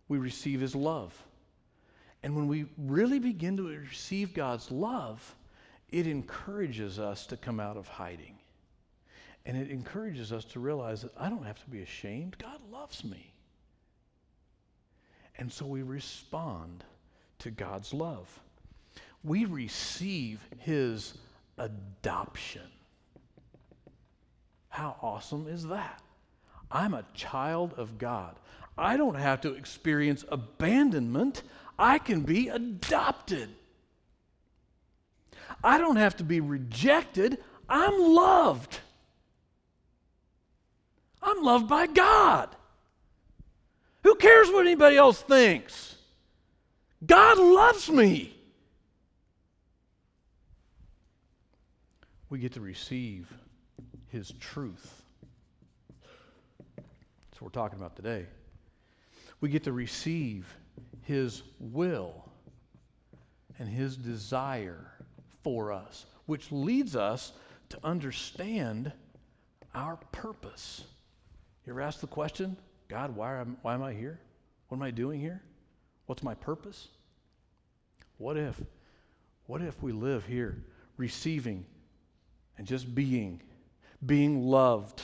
[0.08, 1.12] We receive His love.
[2.26, 5.36] And when we really begin to receive God's love,
[5.90, 8.36] it encourages us to come out of hiding.
[9.44, 12.36] And it encourages us to realize that I don't have to be ashamed.
[12.38, 13.32] God loves me.
[15.38, 16.82] And so we respond
[17.38, 18.28] to God's love.
[19.22, 21.14] We receive his
[21.58, 22.68] adoption.
[24.68, 26.02] How awesome is that?
[26.72, 28.34] I'm a child of God.
[28.76, 31.44] I don't have to experience abandonment.
[31.78, 33.48] I can be adopted.
[35.62, 37.38] I don't have to be rejected.
[37.68, 38.80] I'm loved.
[41.22, 42.54] I'm loved by God.
[44.04, 45.96] Who cares what anybody else thinks?
[47.04, 48.32] God loves me.
[52.30, 53.32] We get to receive
[54.08, 55.02] His truth.
[56.76, 58.26] That's what we're talking about today.
[59.40, 60.46] We get to receive
[61.06, 62.28] His will
[63.60, 64.90] and His desire
[65.44, 67.32] for us, which leads us
[67.68, 68.92] to understand
[69.72, 70.82] our purpose.
[71.64, 72.56] You ever ask the question,
[72.88, 74.18] God, why am, why am I here?
[74.66, 75.42] What am I doing here?
[76.06, 76.88] What's my purpose?
[78.18, 78.60] What if,
[79.46, 80.64] what if we live here
[80.96, 81.64] receiving
[82.58, 83.42] and just being,
[84.04, 85.02] being loved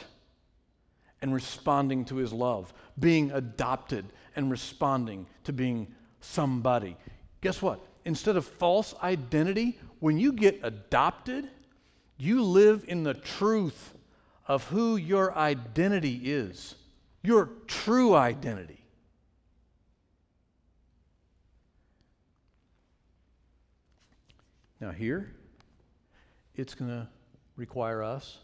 [1.20, 4.04] and responding to his love, being adopted
[4.36, 5.86] and responding to being
[6.20, 6.96] somebody?
[7.40, 7.80] Guess what?
[8.04, 11.48] Instead of false identity, when you get adopted,
[12.16, 13.94] you live in the truth
[14.46, 16.74] of who your identity is,
[17.22, 18.84] your true identity.
[24.80, 25.32] Now, here,
[26.56, 27.08] it's going to
[27.56, 28.38] require us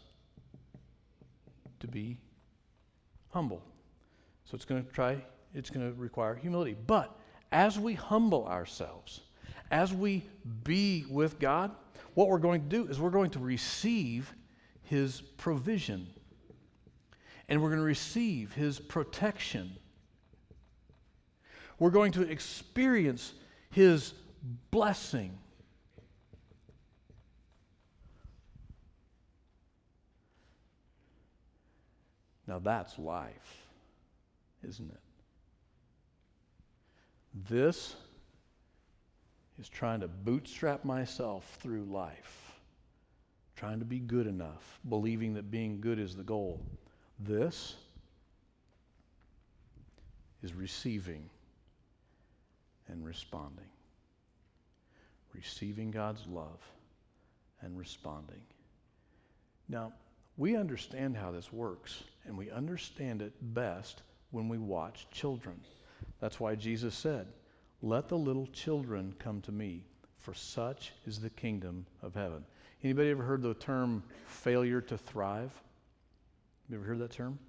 [1.81, 2.17] to be
[3.31, 3.61] humble.
[4.45, 5.21] So it's going to try,
[5.53, 6.75] it's going to require humility.
[6.87, 7.17] But
[7.51, 9.21] as we humble ourselves,
[9.71, 10.23] as we
[10.63, 11.71] be with God,
[12.13, 14.33] what we're going to do is we're going to receive
[14.83, 16.07] his provision.
[17.47, 19.75] and we're going to receive His protection.
[21.79, 23.33] We're going to experience
[23.71, 24.13] His
[24.71, 25.37] blessing.
[32.47, 33.63] Now that's life,
[34.67, 34.99] isn't it?
[37.33, 37.95] This
[39.59, 42.59] is trying to bootstrap myself through life,
[43.55, 46.61] trying to be good enough, believing that being good is the goal.
[47.19, 47.75] This
[50.41, 51.29] is receiving
[52.87, 53.65] and responding.
[55.33, 56.59] Receiving God's love
[57.61, 58.41] and responding.
[59.67, 59.93] Now,
[60.37, 65.59] we understand how this works, and we understand it best when we watch children.
[66.19, 67.27] That's why Jesus said,
[67.81, 69.83] Let the little children come to me,
[70.17, 72.43] for such is the kingdom of heaven.
[72.83, 75.51] Anybody ever heard the term failure to thrive?
[76.69, 77.39] You ever heard that term?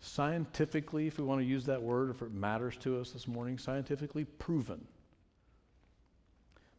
[0.00, 3.58] Scientifically, if we want to use that word, if it matters to us this morning,
[3.58, 4.86] scientifically proven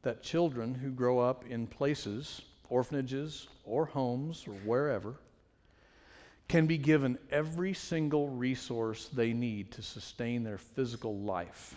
[0.01, 5.15] that children who grow up in places, orphanages or homes or wherever,
[6.49, 11.75] can be given every single resource they need to sustain their physical life.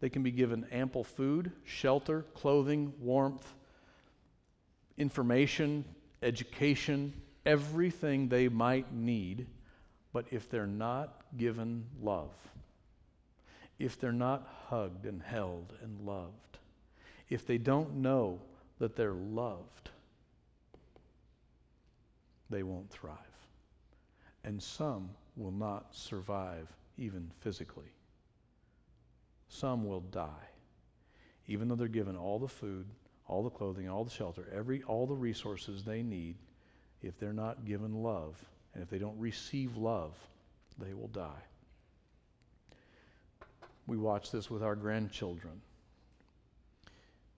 [0.00, 3.46] They can be given ample food, shelter, clothing, warmth,
[4.96, 5.84] information,
[6.22, 7.12] education,
[7.44, 9.46] everything they might need.
[10.14, 12.32] But if they're not given love,
[13.78, 16.58] if they're not hugged and held and loved,
[17.28, 18.40] if they don't know
[18.78, 19.90] that they're loved,
[22.48, 23.33] they won't thrive
[24.44, 27.92] and some will not survive even physically.
[29.48, 30.48] Some will die,
[31.46, 32.86] even though they're given all the food,
[33.26, 36.36] all the clothing, all the shelter, every, all the resources they need.
[37.02, 40.14] If they're not given love, and if they don't receive love,
[40.78, 41.42] they will die.
[43.86, 45.60] We watch this with our grandchildren.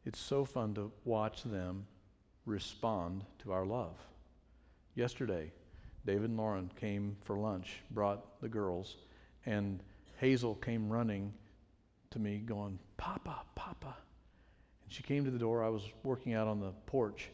[0.05, 1.87] It's so fun to watch them
[2.45, 3.97] respond to our love.
[4.95, 5.51] Yesterday,
[6.07, 8.97] David and Lauren came for lunch, brought the girls,
[9.45, 9.83] and
[10.19, 11.35] Hazel came running
[12.11, 13.97] to me, going, Papa, Papa.
[14.85, 15.65] And she came to the door.
[15.65, 17.29] I was working out on the porch,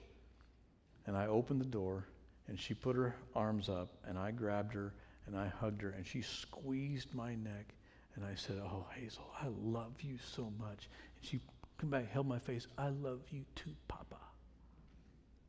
[1.07, 2.09] and I opened the door,
[2.49, 4.95] and she put her arms up, and I grabbed her,
[5.27, 7.75] and I hugged her, and she squeezed my neck.
[8.15, 10.89] And I said, Oh, Hazel, I love you so much.
[11.17, 11.41] And she
[11.81, 12.67] came back, held my face.
[12.77, 14.17] I love you too, Papa.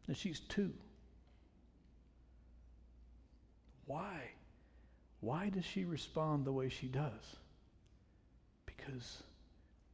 [0.07, 0.73] And she's two.
[3.85, 4.31] Why?
[5.19, 7.37] Why does she respond the way she does?
[8.65, 9.23] Because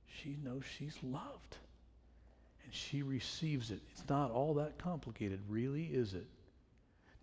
[0.07, 1.57] she knows she's loved
[2.63, 3.79] and she receives it.
[3.91, 6.25] It's not all that complicated, really, is it?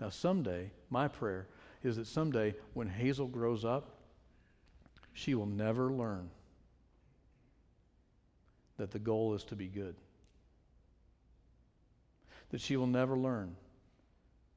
[0.01, 1.49] Now, someday, my prayer
[1.83, 3.97] is that someday when Hazel grows up,
[5.13, 6.29] she will never learn
[8.77, 9.95] that the goal is to be good.
[12.51, 13.57] That she will never learn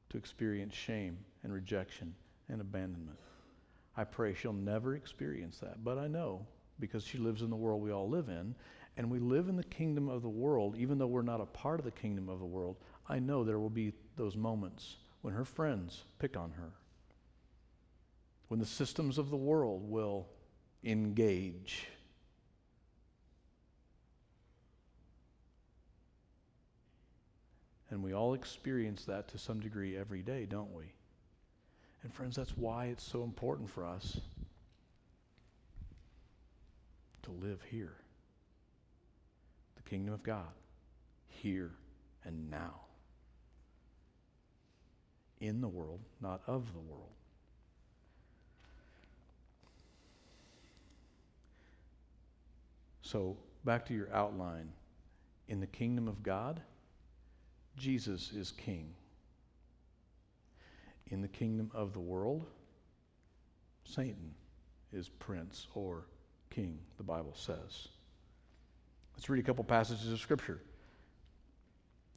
[0.10, 1.18] to experience shame
[1.50, 2.14] and rejection
[2.48, 3.18] and abandonment.
[3.98, 5.84] I pray she'll never experience that.
[5.84, 6.46] But I know
[6.80, 8.54] because she lives in the world we all live in,
[8.96, 11.80] and we live in the kingdom of the world, even though we're not a part
[11.80, 15.44] of the kingdom of the world, I know there will be those moments when her
[15.44, 16.72] friends pick on her,
[18.48, 20.28] when the systems of the world will
[20.84, 21.88] engage.
[27.90, 30.94] And we all experience that to some degree every day, don't we?
[32.04, 34.20] And friends, that's why it's so important for us
[37.24, 37.96] to live here.
[39.76, 40.54] The kingdom of God,
[41.28, 41.72] here
[42.24, 42.82] and now.
[45.42, 47.10] In the world, not of the world.
[53.02, 54.70] So, back to your outline.
[55.48, 56.62] In the kingdom of God,
[57.76, 58.94] Jesus is king
[61.10, 62.46] in the kingdom of the world,
[63.84, 64.34] Satan
[64.94, 66.06] is prince or
[66.50, 67.88] king, the Bible says.
[69.16, 70.60] Let's read a couple passages of Scripture.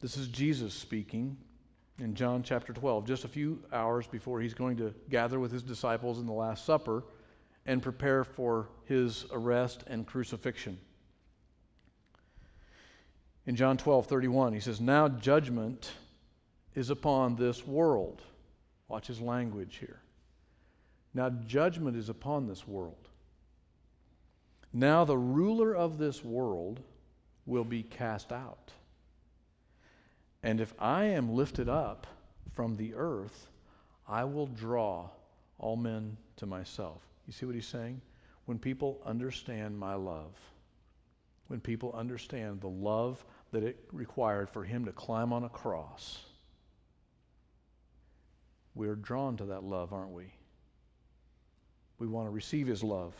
[0.01, 1.37] This is Jesus speaking
[1.99, 5.63] in John chapter 12, just a few hours before he's going to gather with his
[5.63, 7.05] disciples in the Last Supper
[7.67, 10.79] and prepare for his arrest and crucifixion.
[13.47, 15.93] In John 12, 31, he says, Now judgment
[16.75, 18.23] is upon this world.
[18.93, 20.03] Watch his language here.
[21.15, 23.09] Now, judgment is upon this world.
[24.71, 26.79] Now, the ruler of this world
[27.47, 28.71] will be cast out.
[30.43, 32.07] And if I am lifted up
[32.53, 33.49] from the earth,
[34.07, 35.09] I will draw
[35.59, 37.01] all men to myself.
[37.27, 37.99] You see what he's saying?
[38.45, 40.39] When people understand my love,
[41.47, 46.19] when people understand the love that it required for him to climb on a cross,
[48.75, 50.33] we're drawn to that love, aren't we?
[51.99, 53.15] We want to receive his love.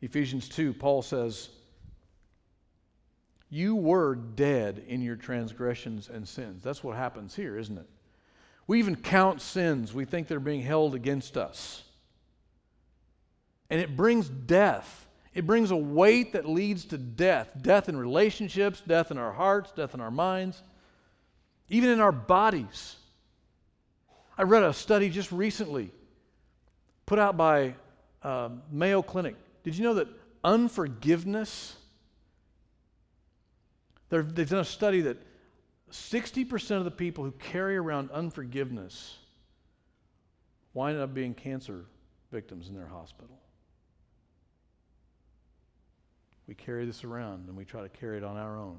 [0.00, 1.50] Ephesians 2, Paul says,
[3.50, 6.62] You were dead in your transgressions and sins.
[6.62, 7.88] That's what happens here, isn't it?
[8.66, 9.92] We even count sins.
[9.94, 11.84] We think they're being held against us.
[13.70, 15.06] And it brings death.
[15.34, 19.72] It brings a weight that leads to death death in relationships, death in our hearts,
[19.72, 20.62] death in our minds,
[21.68, 22.96] even in our bodies.
[24.36, 25.90] I read a study just recently
[27.06, 27.74] put out by
[28.22, 29.36] uh, Mayo Clinic.
[29.64, 30.08] Did you know that
[30.42, 31.76] unforgiveness?
[34.08, 35.18] They've done a study that
[35.90, 39.18] 60% of the people who carry around unforgiveness
[40.74, 41.84] wind up being cancer
[42.30, 43.38] victims in their hospital.
[46.46, 48.78] We carry this around and we try to carry it on our own,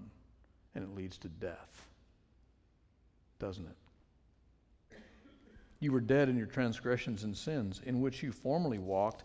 [0.75, 1.87] and it leads to death.
[3.39, 3.75] Doesn't it?
[5.83, 9.23] You were dead in your transgressions and sins, in which you formerly walked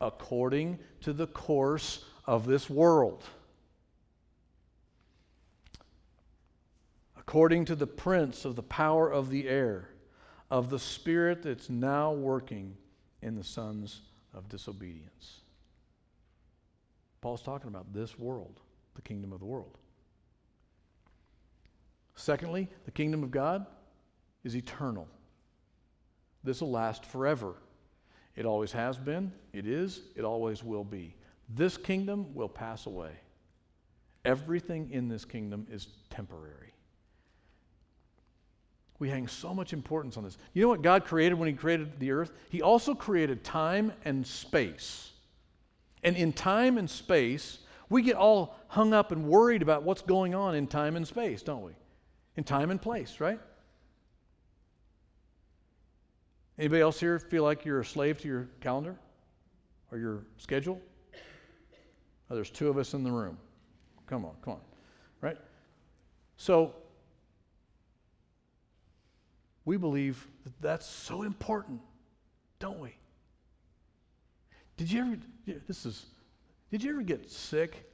[0.00, 3.24] according to the course of this world
[7.30, 9.88] according to the prince of the power of the air,
[10.50, 12.76] of the spirit that's now working
[13.22, 14.00] in the sons
[14.34, 15.42] of disobedience.
[17.20, 18.58] Paul's talking about this world,
[18.96, 19.78] the kingdom of the world.
[22.16, 23.64] Secondly, the kingdom of God
[24.42, 25.06] is eternal.
[26.42, 27.54] This will last forever.
[28.36, 31.14] It always has been, it is, it always will be.
[31.48, 33.12] This kingdom will pass away.
[34.24, 36.72] Everything in this kingdom is temporary.
[38.98, 40.36] We hang so much importance on this.
[40.52, 42.32] You know what God created when He created the earth?
[42.50, 45.12] He also created time and space.
[46.02, 50.34] And in time and space, we get all hung up and worried about what's going
[50.34, 51.72] on in time and space, don't we?
[52.36, 53.40] In time and place, right?
[56.60, 58.94] Anybody else here feel like you're a slave to your calendar
[59.90, 60.78] or your schedule?
[62.30, 63.38] Oh, there's two of us in the room.
[64.06, 64.60] Come on, come on.
[65.22, 65.38] Right?
[66.36, 66.74] So
[69.64, 71.80] we believe that that's so important,
[72.58, 72.94] don't we?
[74.76, 75.16] Did you ever,
[75.66, 76.04] this is,
[76.70, 77.90] did you ever get sick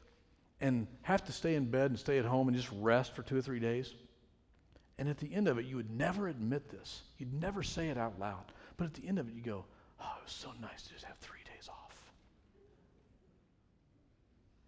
[0.60, 3.36] and have to stay in bed and stay at home and just rest for two
[3.36, 3.94] or three days?
[4.98, 7.02] And at the end of it, you would never admit this.
[7.18, 8.52] You'd never say it out loud.
[8.76, 9.64] But at the end of it, you go,
[10.00, 12.12] oh, it was so nice to just have three days off.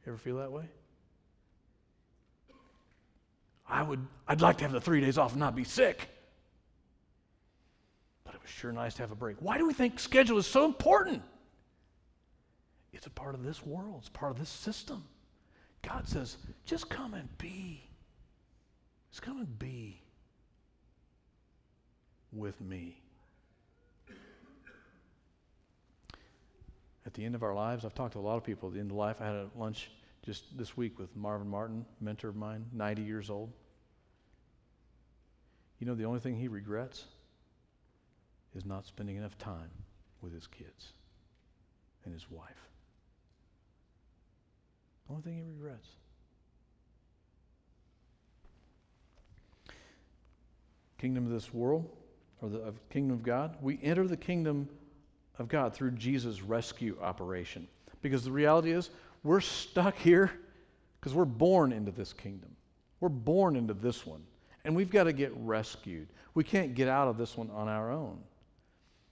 [0.04, 0.64] You ever feel that way?
[3.68, 6.08] I would, I'd like to have the three days off and not be sick
[8.24, 9.36] But it was sure nice to have a break.
[9.40, 11.22] Why do we think schedule is so important?
[12.92, 15.04] It's a part of this world, it's part of this system.
[15.82, 17.82] God says, just come and be.
[19.10, 20.02] Just come and be
[22.32, 23.00] with me.
[27.08, 28.80] At the end of our lives, I've talked to a lot of people at the
[28.80, 29.16] end of life.
[29.22, 29.90] I had a lunch
[30.22, 33.50] just this week with Marvin Martin, mentor of mine, 90 years old.
[35.78, 37.06] You know the only thing he regrets?
[38.54, 39.70] is not spending enough time
[40.20, 40.92] with his kids
[42.04, 42.68] and his wife.
[45.06, 45.88] The only thing he regrets.
[50.98, 51.88] Kingdom of this world,
[52.42, 54.68] or the kingdom of God, we enter the kingdom
[55.38, 57.66] of God through Jesus' rescue operation.
[58.02, 58.90] Because the reality is,
[59.22, 60.30] we're stuck here
[61.00, 62.50] because we're born into this kingdom.
[63.00, 64.22] We're born into this one.
[64.64, 66.08] And we've got to get rescued.
[66.34, 68.18] We can't get out of this one on our own.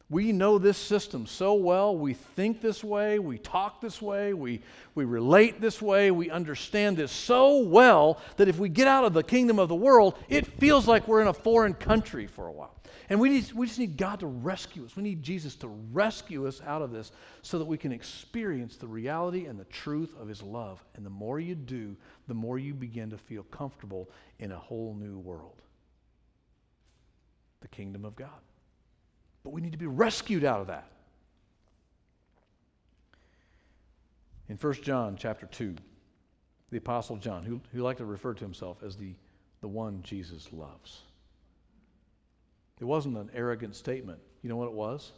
[0.08, 1.96] We know this system so well.
[1.96, 3.18] We think this way.
[3.18, 4.34] We talk this way.
[4.34, 4.62] We,
[4.94, 6.12] we relate this way.
[6.12, 9.74] We understand this so well that if we get out of the kingdom of the
[9.74, 12.76] world, it feels like we're in a foreign country for a while.
[13.08, 14.96] And we, need, we just need God to rescue us.
[14.96, 17.10] We need Jesus to rescue us out of this
[17.42, 20.84] so that we can experience the reality and the truth of His love.
[20.94, 21.96] And the more you do,
[22.28, 25.62] the more you begin to feel comfortable in a whole new world
[27.62, 28.28] the kingdom of God.
[29.46, 30.90] But we need to be rescued out of that.
[34.48, 35.76] In 1 John chapter 2,
[36.72, 39.14] the Apostle John, who, who liked to refer to himself as the,
[39.60, 41.02] the one Jesus loves.
[42.80, 44.18] It wasn't an arrogant statement.
[44.42, 45.12] You know what it was?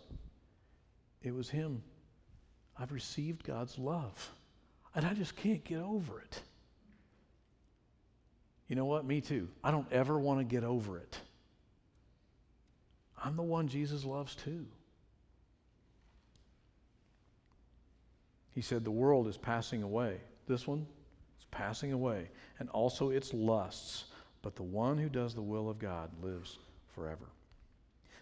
[1.22, 1.82] It was him.
[2.78, 4.30] I've received God's love,
[4.94, 6.42] and I just can't get over it.
[8.68, 9.06] You know what?
[9.06, 9.48] Me too.
[9.64, 11.18] I don't ever want to get over it.
[13.22, 14.66] I'm the one Jesus loves too.
[18.54, 20.18] He said, The world is passing away.
[20.46, 20.86] This one
[21.38, 24.04] is passing away, and also its lusts.
[24.42, 26.58] But the one who does the will of God lives
[26.94, 27.26] forever.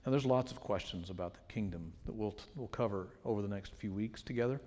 [0.05, 3.74] Now, there's lots of questions about the kingdom that we'll, we'll cover over the next
[3.74, 4.61] few weeks together.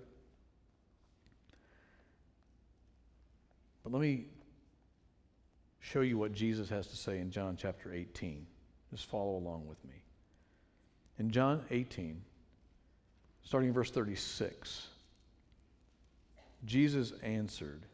[3.82, 4.26] But let me
[5.80, 8.46] show you what Jesus has to say in John chapter 18.
[8.90, 10.02] Just follow along with me.
[11.20, 12.18] In John 18,
[13.42, 14.86] starting in verse 36,
[16.64, 17.84] Jesus answered,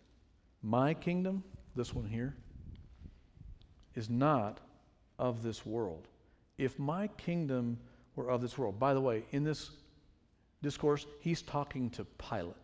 [0.62, 1.42] My kingdom,
[1.74, 2.36] this one here,
[3.96, 4.60] is not
[5.18, 6.06] of this world.
[6.56, 7.78] If my kingdom
[8.14, 9.72] were of this world, by the way, in this
[10.62, 12.54] discourse, he's talking to Pilate.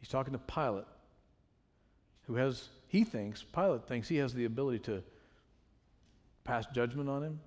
[0.00, 0.86] He's talking to Pilate,
[2.22, 5.02] who has, he thinks, Pilate thinks he has the ability to
[6.42, 7.38] pass judgment on him.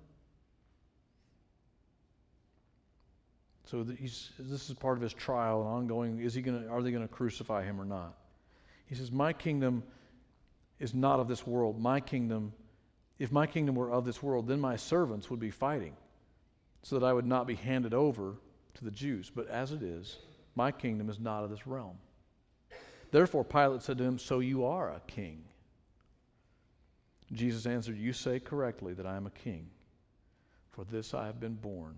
[3.66, 6.20] So this is part of his trial and ongoing.
[6.20, 8.16] Is he to, are they going to crucify him or not?
[8.86, 9.82] He says, My kingdom
[10.78, 11.80] is not of this world.
[11.80, 12.52] My kingdom,
[13.18, 15.96] if my kingdom were of this world, then my servants would be fighting
[16.82, 18.36] so that I would not be handed over
[18.74, 19.32] to the Jews.
[19.34, 20.16] But as it is,
[20.54, 21.98] my kingdom is not of this realm.
[23.10, 25.42] Therefore, Pilate said to him, So you are a king.
[27.32, 29.66] Jesus answered, You say correctly that I am a king.
[30.70, 31.96] For this I have been born,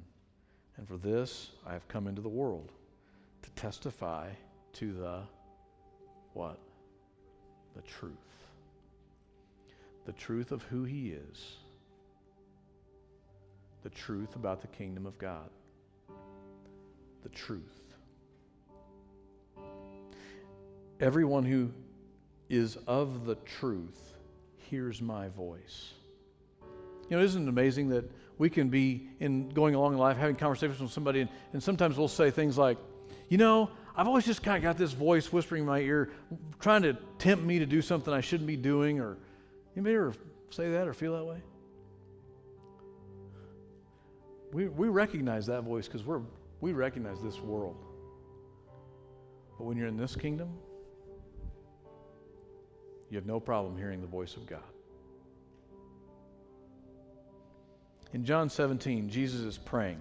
[0.79, 2.71] and for this I have come into the world,
[3.43, 4.29] to testify
[4.75, 5.21] to the
[6.33, 6.59] what?
[7.75, 8.13] The truth.
[10.07, 11.57] The truth of who he is.
[13.83, 15.51] The truth about the kingdom of God.
[17.23, 17.83] The truth.
[21.01, 21.71] Everyone who
[22.49, 24.17] is of the truth
[24.57, 25.93] hears my voice.
[27.09, 30.37] You know, isn't it amazing that we can be in going along in life having
[30.37, 32.79] conversations with somebody, and, and sometimes we'll say things like,
[33.29, 36.11] you know, I've always just kind of got this voice whispering in my ear,
[36.61, 39.17] trying to tempt me to do something I shouldn't be doing, or
[39.77, 40.15] anybody ever
[40.51, 41.43] say that or feel that way?
[44.53, 46.23] We, we recognize that voice because we're
[46.61, 47.77] we recognize this world.
[49.57, 50.51] But when you're in this kingdom,
[53.11, 54.63] you have no problem hearing the voice of God.
[58.13, 60.01] In John 17, Jesus is praying.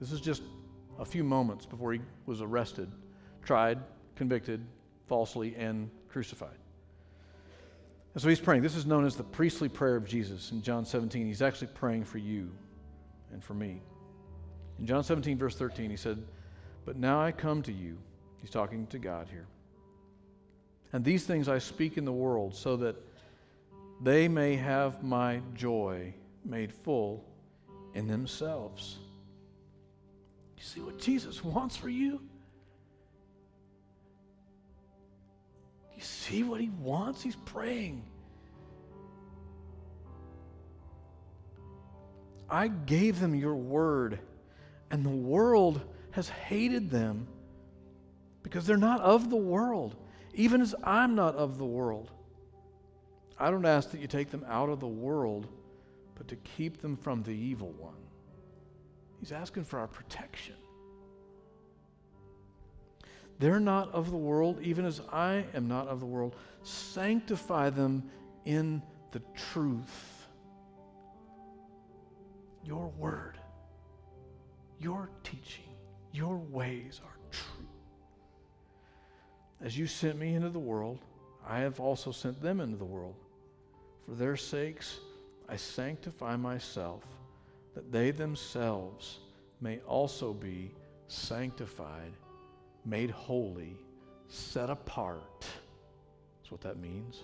[0.00, 0.42] This is just
[0.98, 2.90] a few moments before he was arrested,
[3.42, 3.78] tried,
[4.14, 4.64] convicted
[5.06, 6.58] falsely, and crucified.
[8.14, 8.62] And so he's praying.
[8.62, 11.26] This is known as the priestly prayer of Jesus in John 17.
[11.26, 12.50] He's actually praying for you
[13.30, 13.82] and for me.
[14.78, 16.22] In John 17, verse 13, he said,
[16.86, 17.98] But now I come to you.
[18.40, 19.46] He's talking to God here.
[20.92, 22.96] And these things I speak in the world so that
[24.02, 26.14] they may have my joy
[26.46, 27.24] made full
[27.94, 28.98] in themselves.
[30.56, 32.20] You see what Jesus wants for you?
[35.94, 37.22] You see what he wants?
[37.22, 38.04] He's praying.
[42.48, 44.20] I gave them your word,
[44.90, 45.80] and the world
[46.12, 47.26] has hated them
[48.42, 49.96] because they're not of the world
[50.36, 52.10] even as I'm not of the world.
[53.38, 55.48] I don't ask that you take them out of the world,
[56.16, 57.94] but to keep them from the evil one.
[59.20, 60.54] He's asking for our protection.
[63.38, 66.36] They're not of the world, even as I am not of the world.
[66.62, 68.02] Sanctify them
[68.44, 70.26] in the truth.
[72.64, 73.38] Your word,
[74.80, 75.64] your teaching,
[76.12, 77.66] your ways are true.
[79.62, 80.98] as you sent me into the world,
[81.46, 83.14] I have also sent them into the world.
[84.06, 84.98] For their sakes,
[85.48, 87.04] I sanctify myself,
[87.74, 89.18] that they themselves
[89.60, 90.72] may also be
[91.08, 92.12] sanctified,
[92.84, 93.76] made holy,
[94.28, 95.46] set apart.
[96.40, 97.22] That's what that means.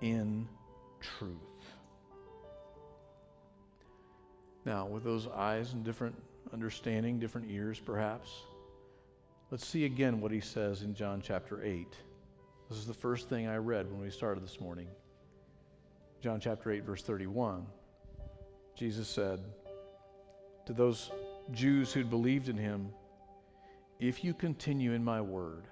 [0.00, 0.46] In
[1.00, 1.38] truth.
[4.64, 6.14] Now, with those eyes and different
[6.52, 8.30] understanding, different ears perhaps,
[9.54, 11.86] Let's see again what he says in John chapter 8.
[12.68, 14.88] This is the first thing I read when we started this morning.
[16.24, 17.66] John chapter 8, verse 31.
[18.74, 19.40] Jesus said
[20.64, 21.10] to those
[21.52, 22.88] Jews who'd believed in him,
[24.00, 25.64] If you continue in my word,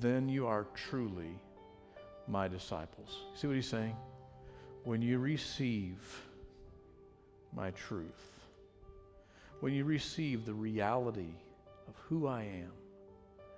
[0.00, 1.30] then you are truly
[2.28, 3.22] my disciples.
[3.34, 3.96] See what he's saying?
[4.82, 5.96] When you receive
[7.56, 8.42] my truth,
[9.60, 11.32] when you receive the reality
[11.88, 12.72] of who I am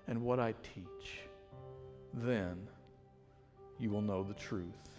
[0.07, 1.19] and what I teach,
[2.15, 2.69] then
[3.81, 4.96] you will know the truth.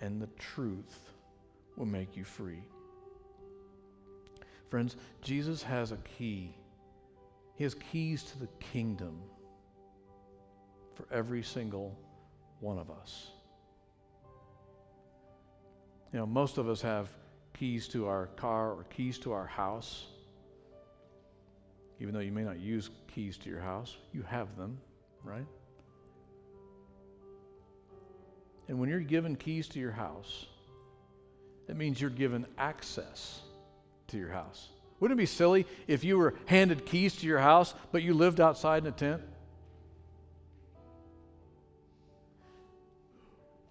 [0.00, 1.10] And the truth
[1.76, 2.62] will make you free.
[4.68, 6.54] Friends, Jesus has a key.
[7.54, 9.20] He has keys to the kingdom
[10.94, 11.98] for every single
[12.60, 13.30] one of us.
[16.12, 17.08] You know, most of us have
[17.58, 20.06] keys to our car or keys to our house.
[22.00, 24.78] Even though you may not use keys to your house, you have them,
[25.24, 25.46] right?
[28.68, 30.46] And when you're given keys to your house,
[31.66, 33.40] that means you're given access
[34.08, 34.68] to your house.
[35.00, 38.40] Wouldn't it be silly if you were handed keys to your house, but you lived
[38.40, 39.22] outside in a tent?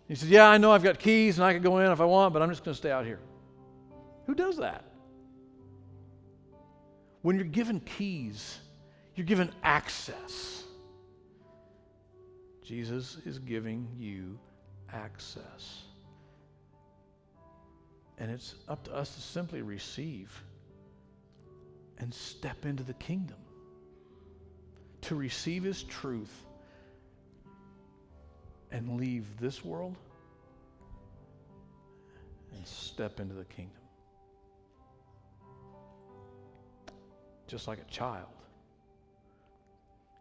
[0.08, 2.06] He says, Yeah, I know I've got keys and I can go in if I
[2.06, 3.20] want, but I'm just going to stay out here.
[4.26, 4.84] Who does that?
[7.22, 8.60] When you're given keys,
[9.16, 10.64] you're given access.
[12.64, 14.38] Jesus is giving you
[14.94, 15.84] access.
[18.18, 20.32] And it's up to us to simply receive
[22.00, 23.38] and step into the kingdom,
[25.02, 26.46] to receive His truth
[28.72, 29.96] and leave this world
[32.54, 33.74] and step into the kingdom.
[37.48, 38.28] Just like a child.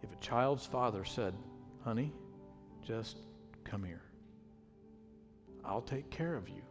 [0.03, 1.35] If a child's father said,
[1.83, 2.13] Honey,
[2.87, 3.17] just
[3.65, 4.06] come here.
[5.67, 6.63] I'll take care of you.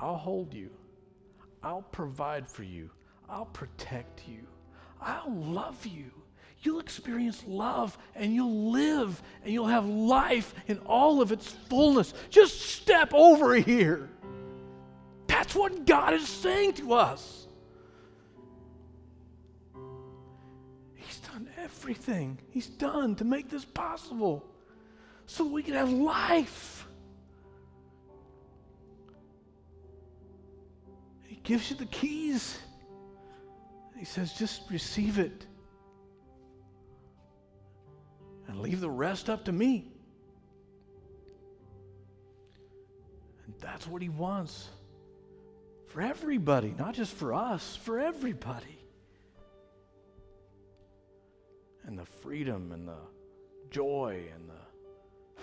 [0.00, 0.70] I'll hold you.
[1.62, 2.90] I'll provide for you.
[3.28, 4.46] I'll protect you.
[5.00, 6.10] I'll love you.
[6.62, 12.14] You'll experience love and you'll live and you'll have life in all of its fullness.
[12.30, 14.08] Just step over here.
[15.28, 17.46] That's what God is saying to us.
[20.94, 24.44] He's done everything He's done to make this possible
[25.26, 26.77] so we can have life.
[31.48, 32.58] Gives you the keys.
[33.96, 35.46] He says, just receive it
[38.46, 39.90] and leave the rest up to me.
[43.46, 44.68] And that's what he wants
[45.86, 48.78] for everybody, not just for us, for everybody.
[51.86, 53.00] And the freedom and the
[53.70, 55.42] joy and the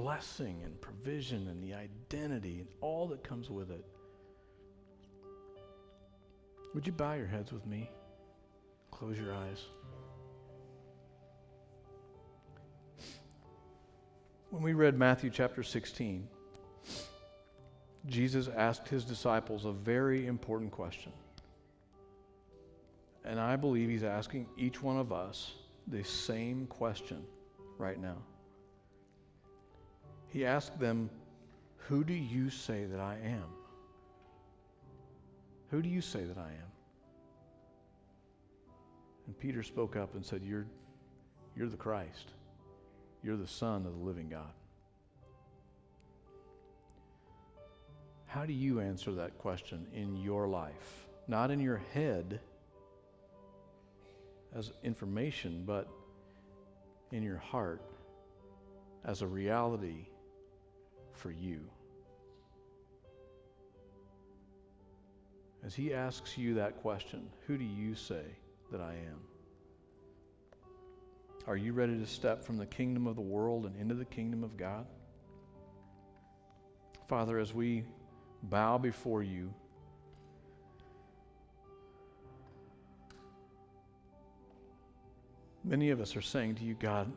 [0.00, 3.84] blessing and provision and the identity and all that comes with it.
[6.74, 7.90] Would you bow your heads with me?
[8.90, 9.64] Close your eyes.
[14.50, 16.26] When we read Matthew chapter 16,
[18.06, 21.12] Jesus asked his disciples a very important question.
[23.24, 25.52] And I believe he's asking each one of us
[25.88, 27.24] the same question
[27.76, 28.16] right now.
[30.28, 31.10] He asked them,
[31.88, 33.44] Who do you say that I am?
[35.70, 36.72] Who do you say that I am?
[39.26, 40.66] And Peter spoke up and said, You're,
[41.56, 42.30] you're the Christ.
[43.22, 44.52] You're the Son of the living God.
[48.26, 51.06] How do you answer that question in your life?
[51.26, 52.40] Not in your head
[54.54, 55.88] as information, but
[57.12, 57.82] in your heart
[59.04, 60.06] as a reality
[61.12, 61.60] for you.
[65.66, 68.22] As he asks you that question, who do you say
[68.70, 69.18] that I am?
[71.48, 74.44] Are you ready to step from the kingdom of the world and into the kingdom
[74.44, 74.86] of God?
[77.08, 77.84] Father, as we
[78.44, 79.52] bow before you,
[85.64, 87.12] many of us are saying to you, God,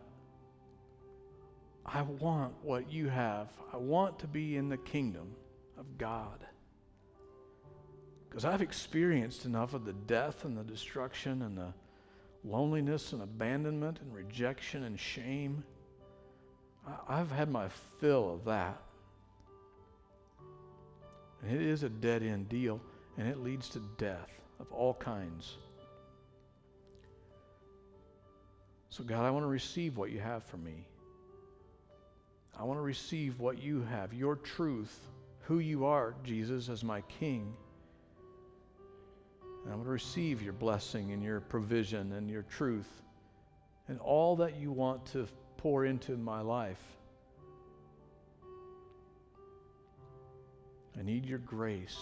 [1.86, 3.50] I want what you have.
[3.72, 5.36] I want to be in the kingdom
[5.78, 6.45] of God.
[8.30, 11.73] Because I've experienced enough of the death and the destruction and the
[12.43, 15.63] loneliness and abandonment and rejection and shame.
[17.07, 17.69] I've had my
[17.99, 18.82] fill of that.
[21.41, 22.82] And it is a dead end deal,
[23.17, 25.55] and it leads to death of all kinds.
[28.89, 30.86] So, God, I want to receive what you have for me.
[32.59, 35.07] I want to receive what you have, your truth,
[35.41, 37.55] who you are, Jesus, as my King.
[39.64, 42.89] And I want to receive your blessing and your provision and your truth
[43.88, 46.82] and all that you want to pour into my life.
[50.97, 51.97] I need your grace.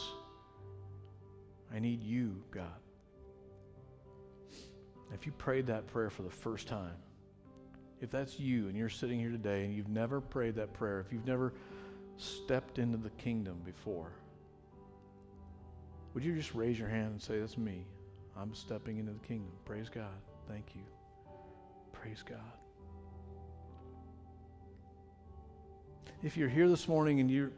[1.73, 2.65] I need you, God.
[5.13, 6.95] If you prayed that prayer for the first time,
[8.01, 11.11] if that's you and you're sitting here today and you've never prayed that prayer, if
[11.11, 11.53] you've never
[12.17, 14.11] stepped into the kingdom before?
[16.13, 17.85] Would you just raise your hand and say, That's me?
[18.39, 19.51] I'm stepping into the kingdom.
[19.65, 20.05] Praise God.
[20.47, 20.81] Thank you.
[21.91, 22.37] Praise God.
[26.23, 27.51] If you're here this morning and you're,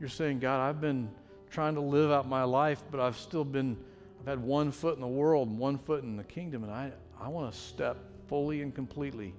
[0.00, 1.08] you're saying, God, I've been
[1.50, 3.76] trying to live out my life, but I've still been,
[4.20, 6.92] I've had one foot in the world and one foot in the kingdom, and I,
[7.20, 7.96] I want to step
[8.28, 9.34] fully and completely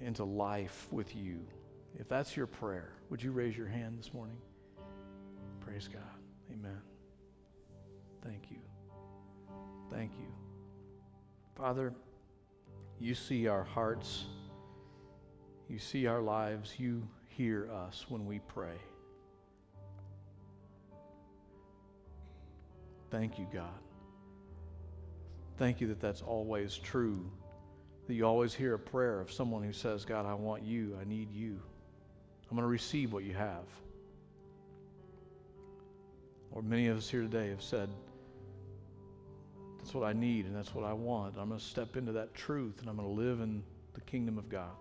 [0.00, 1.40] into life with you.
[1.98, 4.36] If that's your prayer, would you raise your hand this morning?
[5.60, 6.02] Praise God.
[6.52, 6.93] Amen.
[8.24, 8.58] Thank you.
[9.90, 10.26] Thank you.
[11.56, 11.92] Father,
[12.98, 14.24] you see our hearts.
[15.68, 16.74] You see our lives.
[16.78, 18.76] You hear us when we pray.
[23.10, 23.68] Thank you, God.
[25.56, 27.30] Thank you that that's always true.
[28.06, 30.98] That you always hear a prayer of someone who says, God, I want you.
[31.00, 31.60] I need you.
[32.50, 33.64] I'm going to receive what you have.
[36.50, 37.88] Or many of us here today have said,
[39.84, 41.34] that's what I need and that's what I want.
[41.38, 43.62] I'm going to step into that truth and I'm going to live in
[43.92, 44.72] the kingdom of God.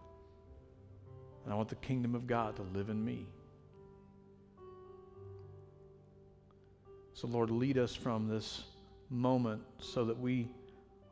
[1.43, 3.25] And I want the kingdom of God to live in me.
[7.11, 8.63] So, Lord, lead us from this
[9.09, 10.47] moment so that we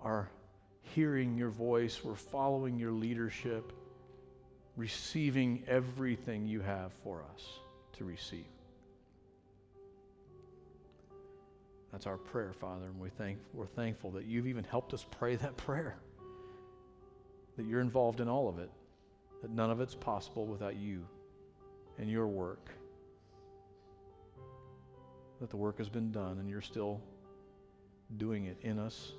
[0.01, 0.29] are
[0.95, 3.73] hearing your voice, we're following your leadership,
[4.77, 7.43] receiving everything you have for us
[7.97, 8.45] to receive.
[11.91, 15.35] That's our prayer, Father, and we thank, we're thankful that you've even helped us pray
[15.35, 15.97] that prayer,
[17.57, 18.69] that you're involved in all of it,
[19.41, 21.05] that none of it's possible without you
[21.97, 22.69] and your work,
[25.41, 27.01] that the work has been done and you're still
[28.17, 29.11] doing it in us,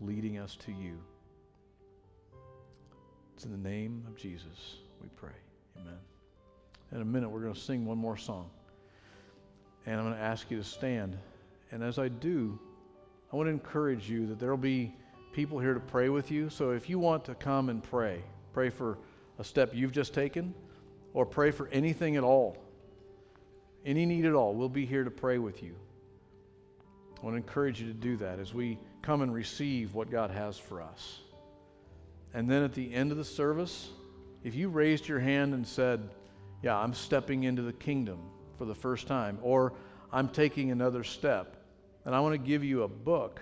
[0.00, 0.98] leading us to you.
[3.34, 5.34] It's in the name of Jesus we pray.
[5.80, 5.98] Amen.
[6.92, 8.50] In a minute, we're going to sing one more song.
[9.86, 11.16] And I'm going to ask you to stand.
[11.70, 12.58] And as I do,
[13.32, 14.94] I want to encourage you that there will be
[15.32, 16.50] people here to pray with you.
[16.50, 18.22] So if you want to come and pray,
[18.52, 18.98] pray for
[19.38, 20.54] a step you've just taken,
[21.12, 22.56] or pray for anything at all,
[23.84, 25.74] any need at all, we'll be here to pray with you.
[27.18, 30.30] I want to encourage you to do that as we come and receive what God
[30.30, 31.20] has for us.
[32.34, 33.88] And then at the end of the service,
[34.44, 36.10] if you raised your hand and said,
[36.62, 38.18] Yeah, I'm stepping into the kingdom,
[38.58, 39.72] for the first time, or
[40.12, 41.56] I'm taking another step.
[42.04, 43.40] And I want to give you a book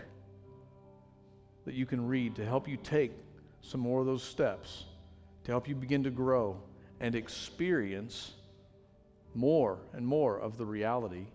[1.64, 3.12] that you can read to help you take
[3.60, 4.84] some more of those steps,
[5.44, 6.60] to help you begin to grow
[7.00, 8.32] and experience
[9.34, 11.26] more and more of the reality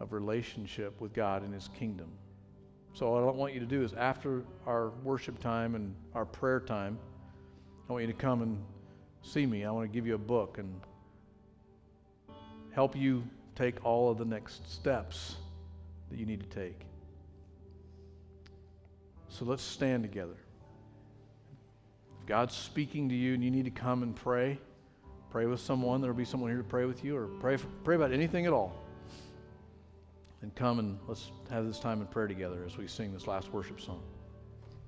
[0.00, 2.10] of relationship with God and His kingdom.
[2.92, 6.60] So, what I want you to do is after our worship time and our prayer
[6.60, 6.98] time,
[7.88, 8.62] I want you to come and
[9.22, 9.64] see me.
[9.64, 10.80] I want to give you a book and
[12.74, 13.22] help you
[13.54, 15.36] take all of the next steps
[16.10, 16.80] that you need to take.
[19.28, 20.36] So let's stand together.
[22.20, 24.58] If God's speaking to you and you need to come and pray,
[25.30, 26.00] pray with someone.
[26.00, 28.52] There'll be someone here to pray with you, or pray, for, pray about anything at
[28.52, 28.76] all.
[30.42, 33.52] And come and let's have this time in prayer together as we sing this last
[33.52, 34.02] worship song.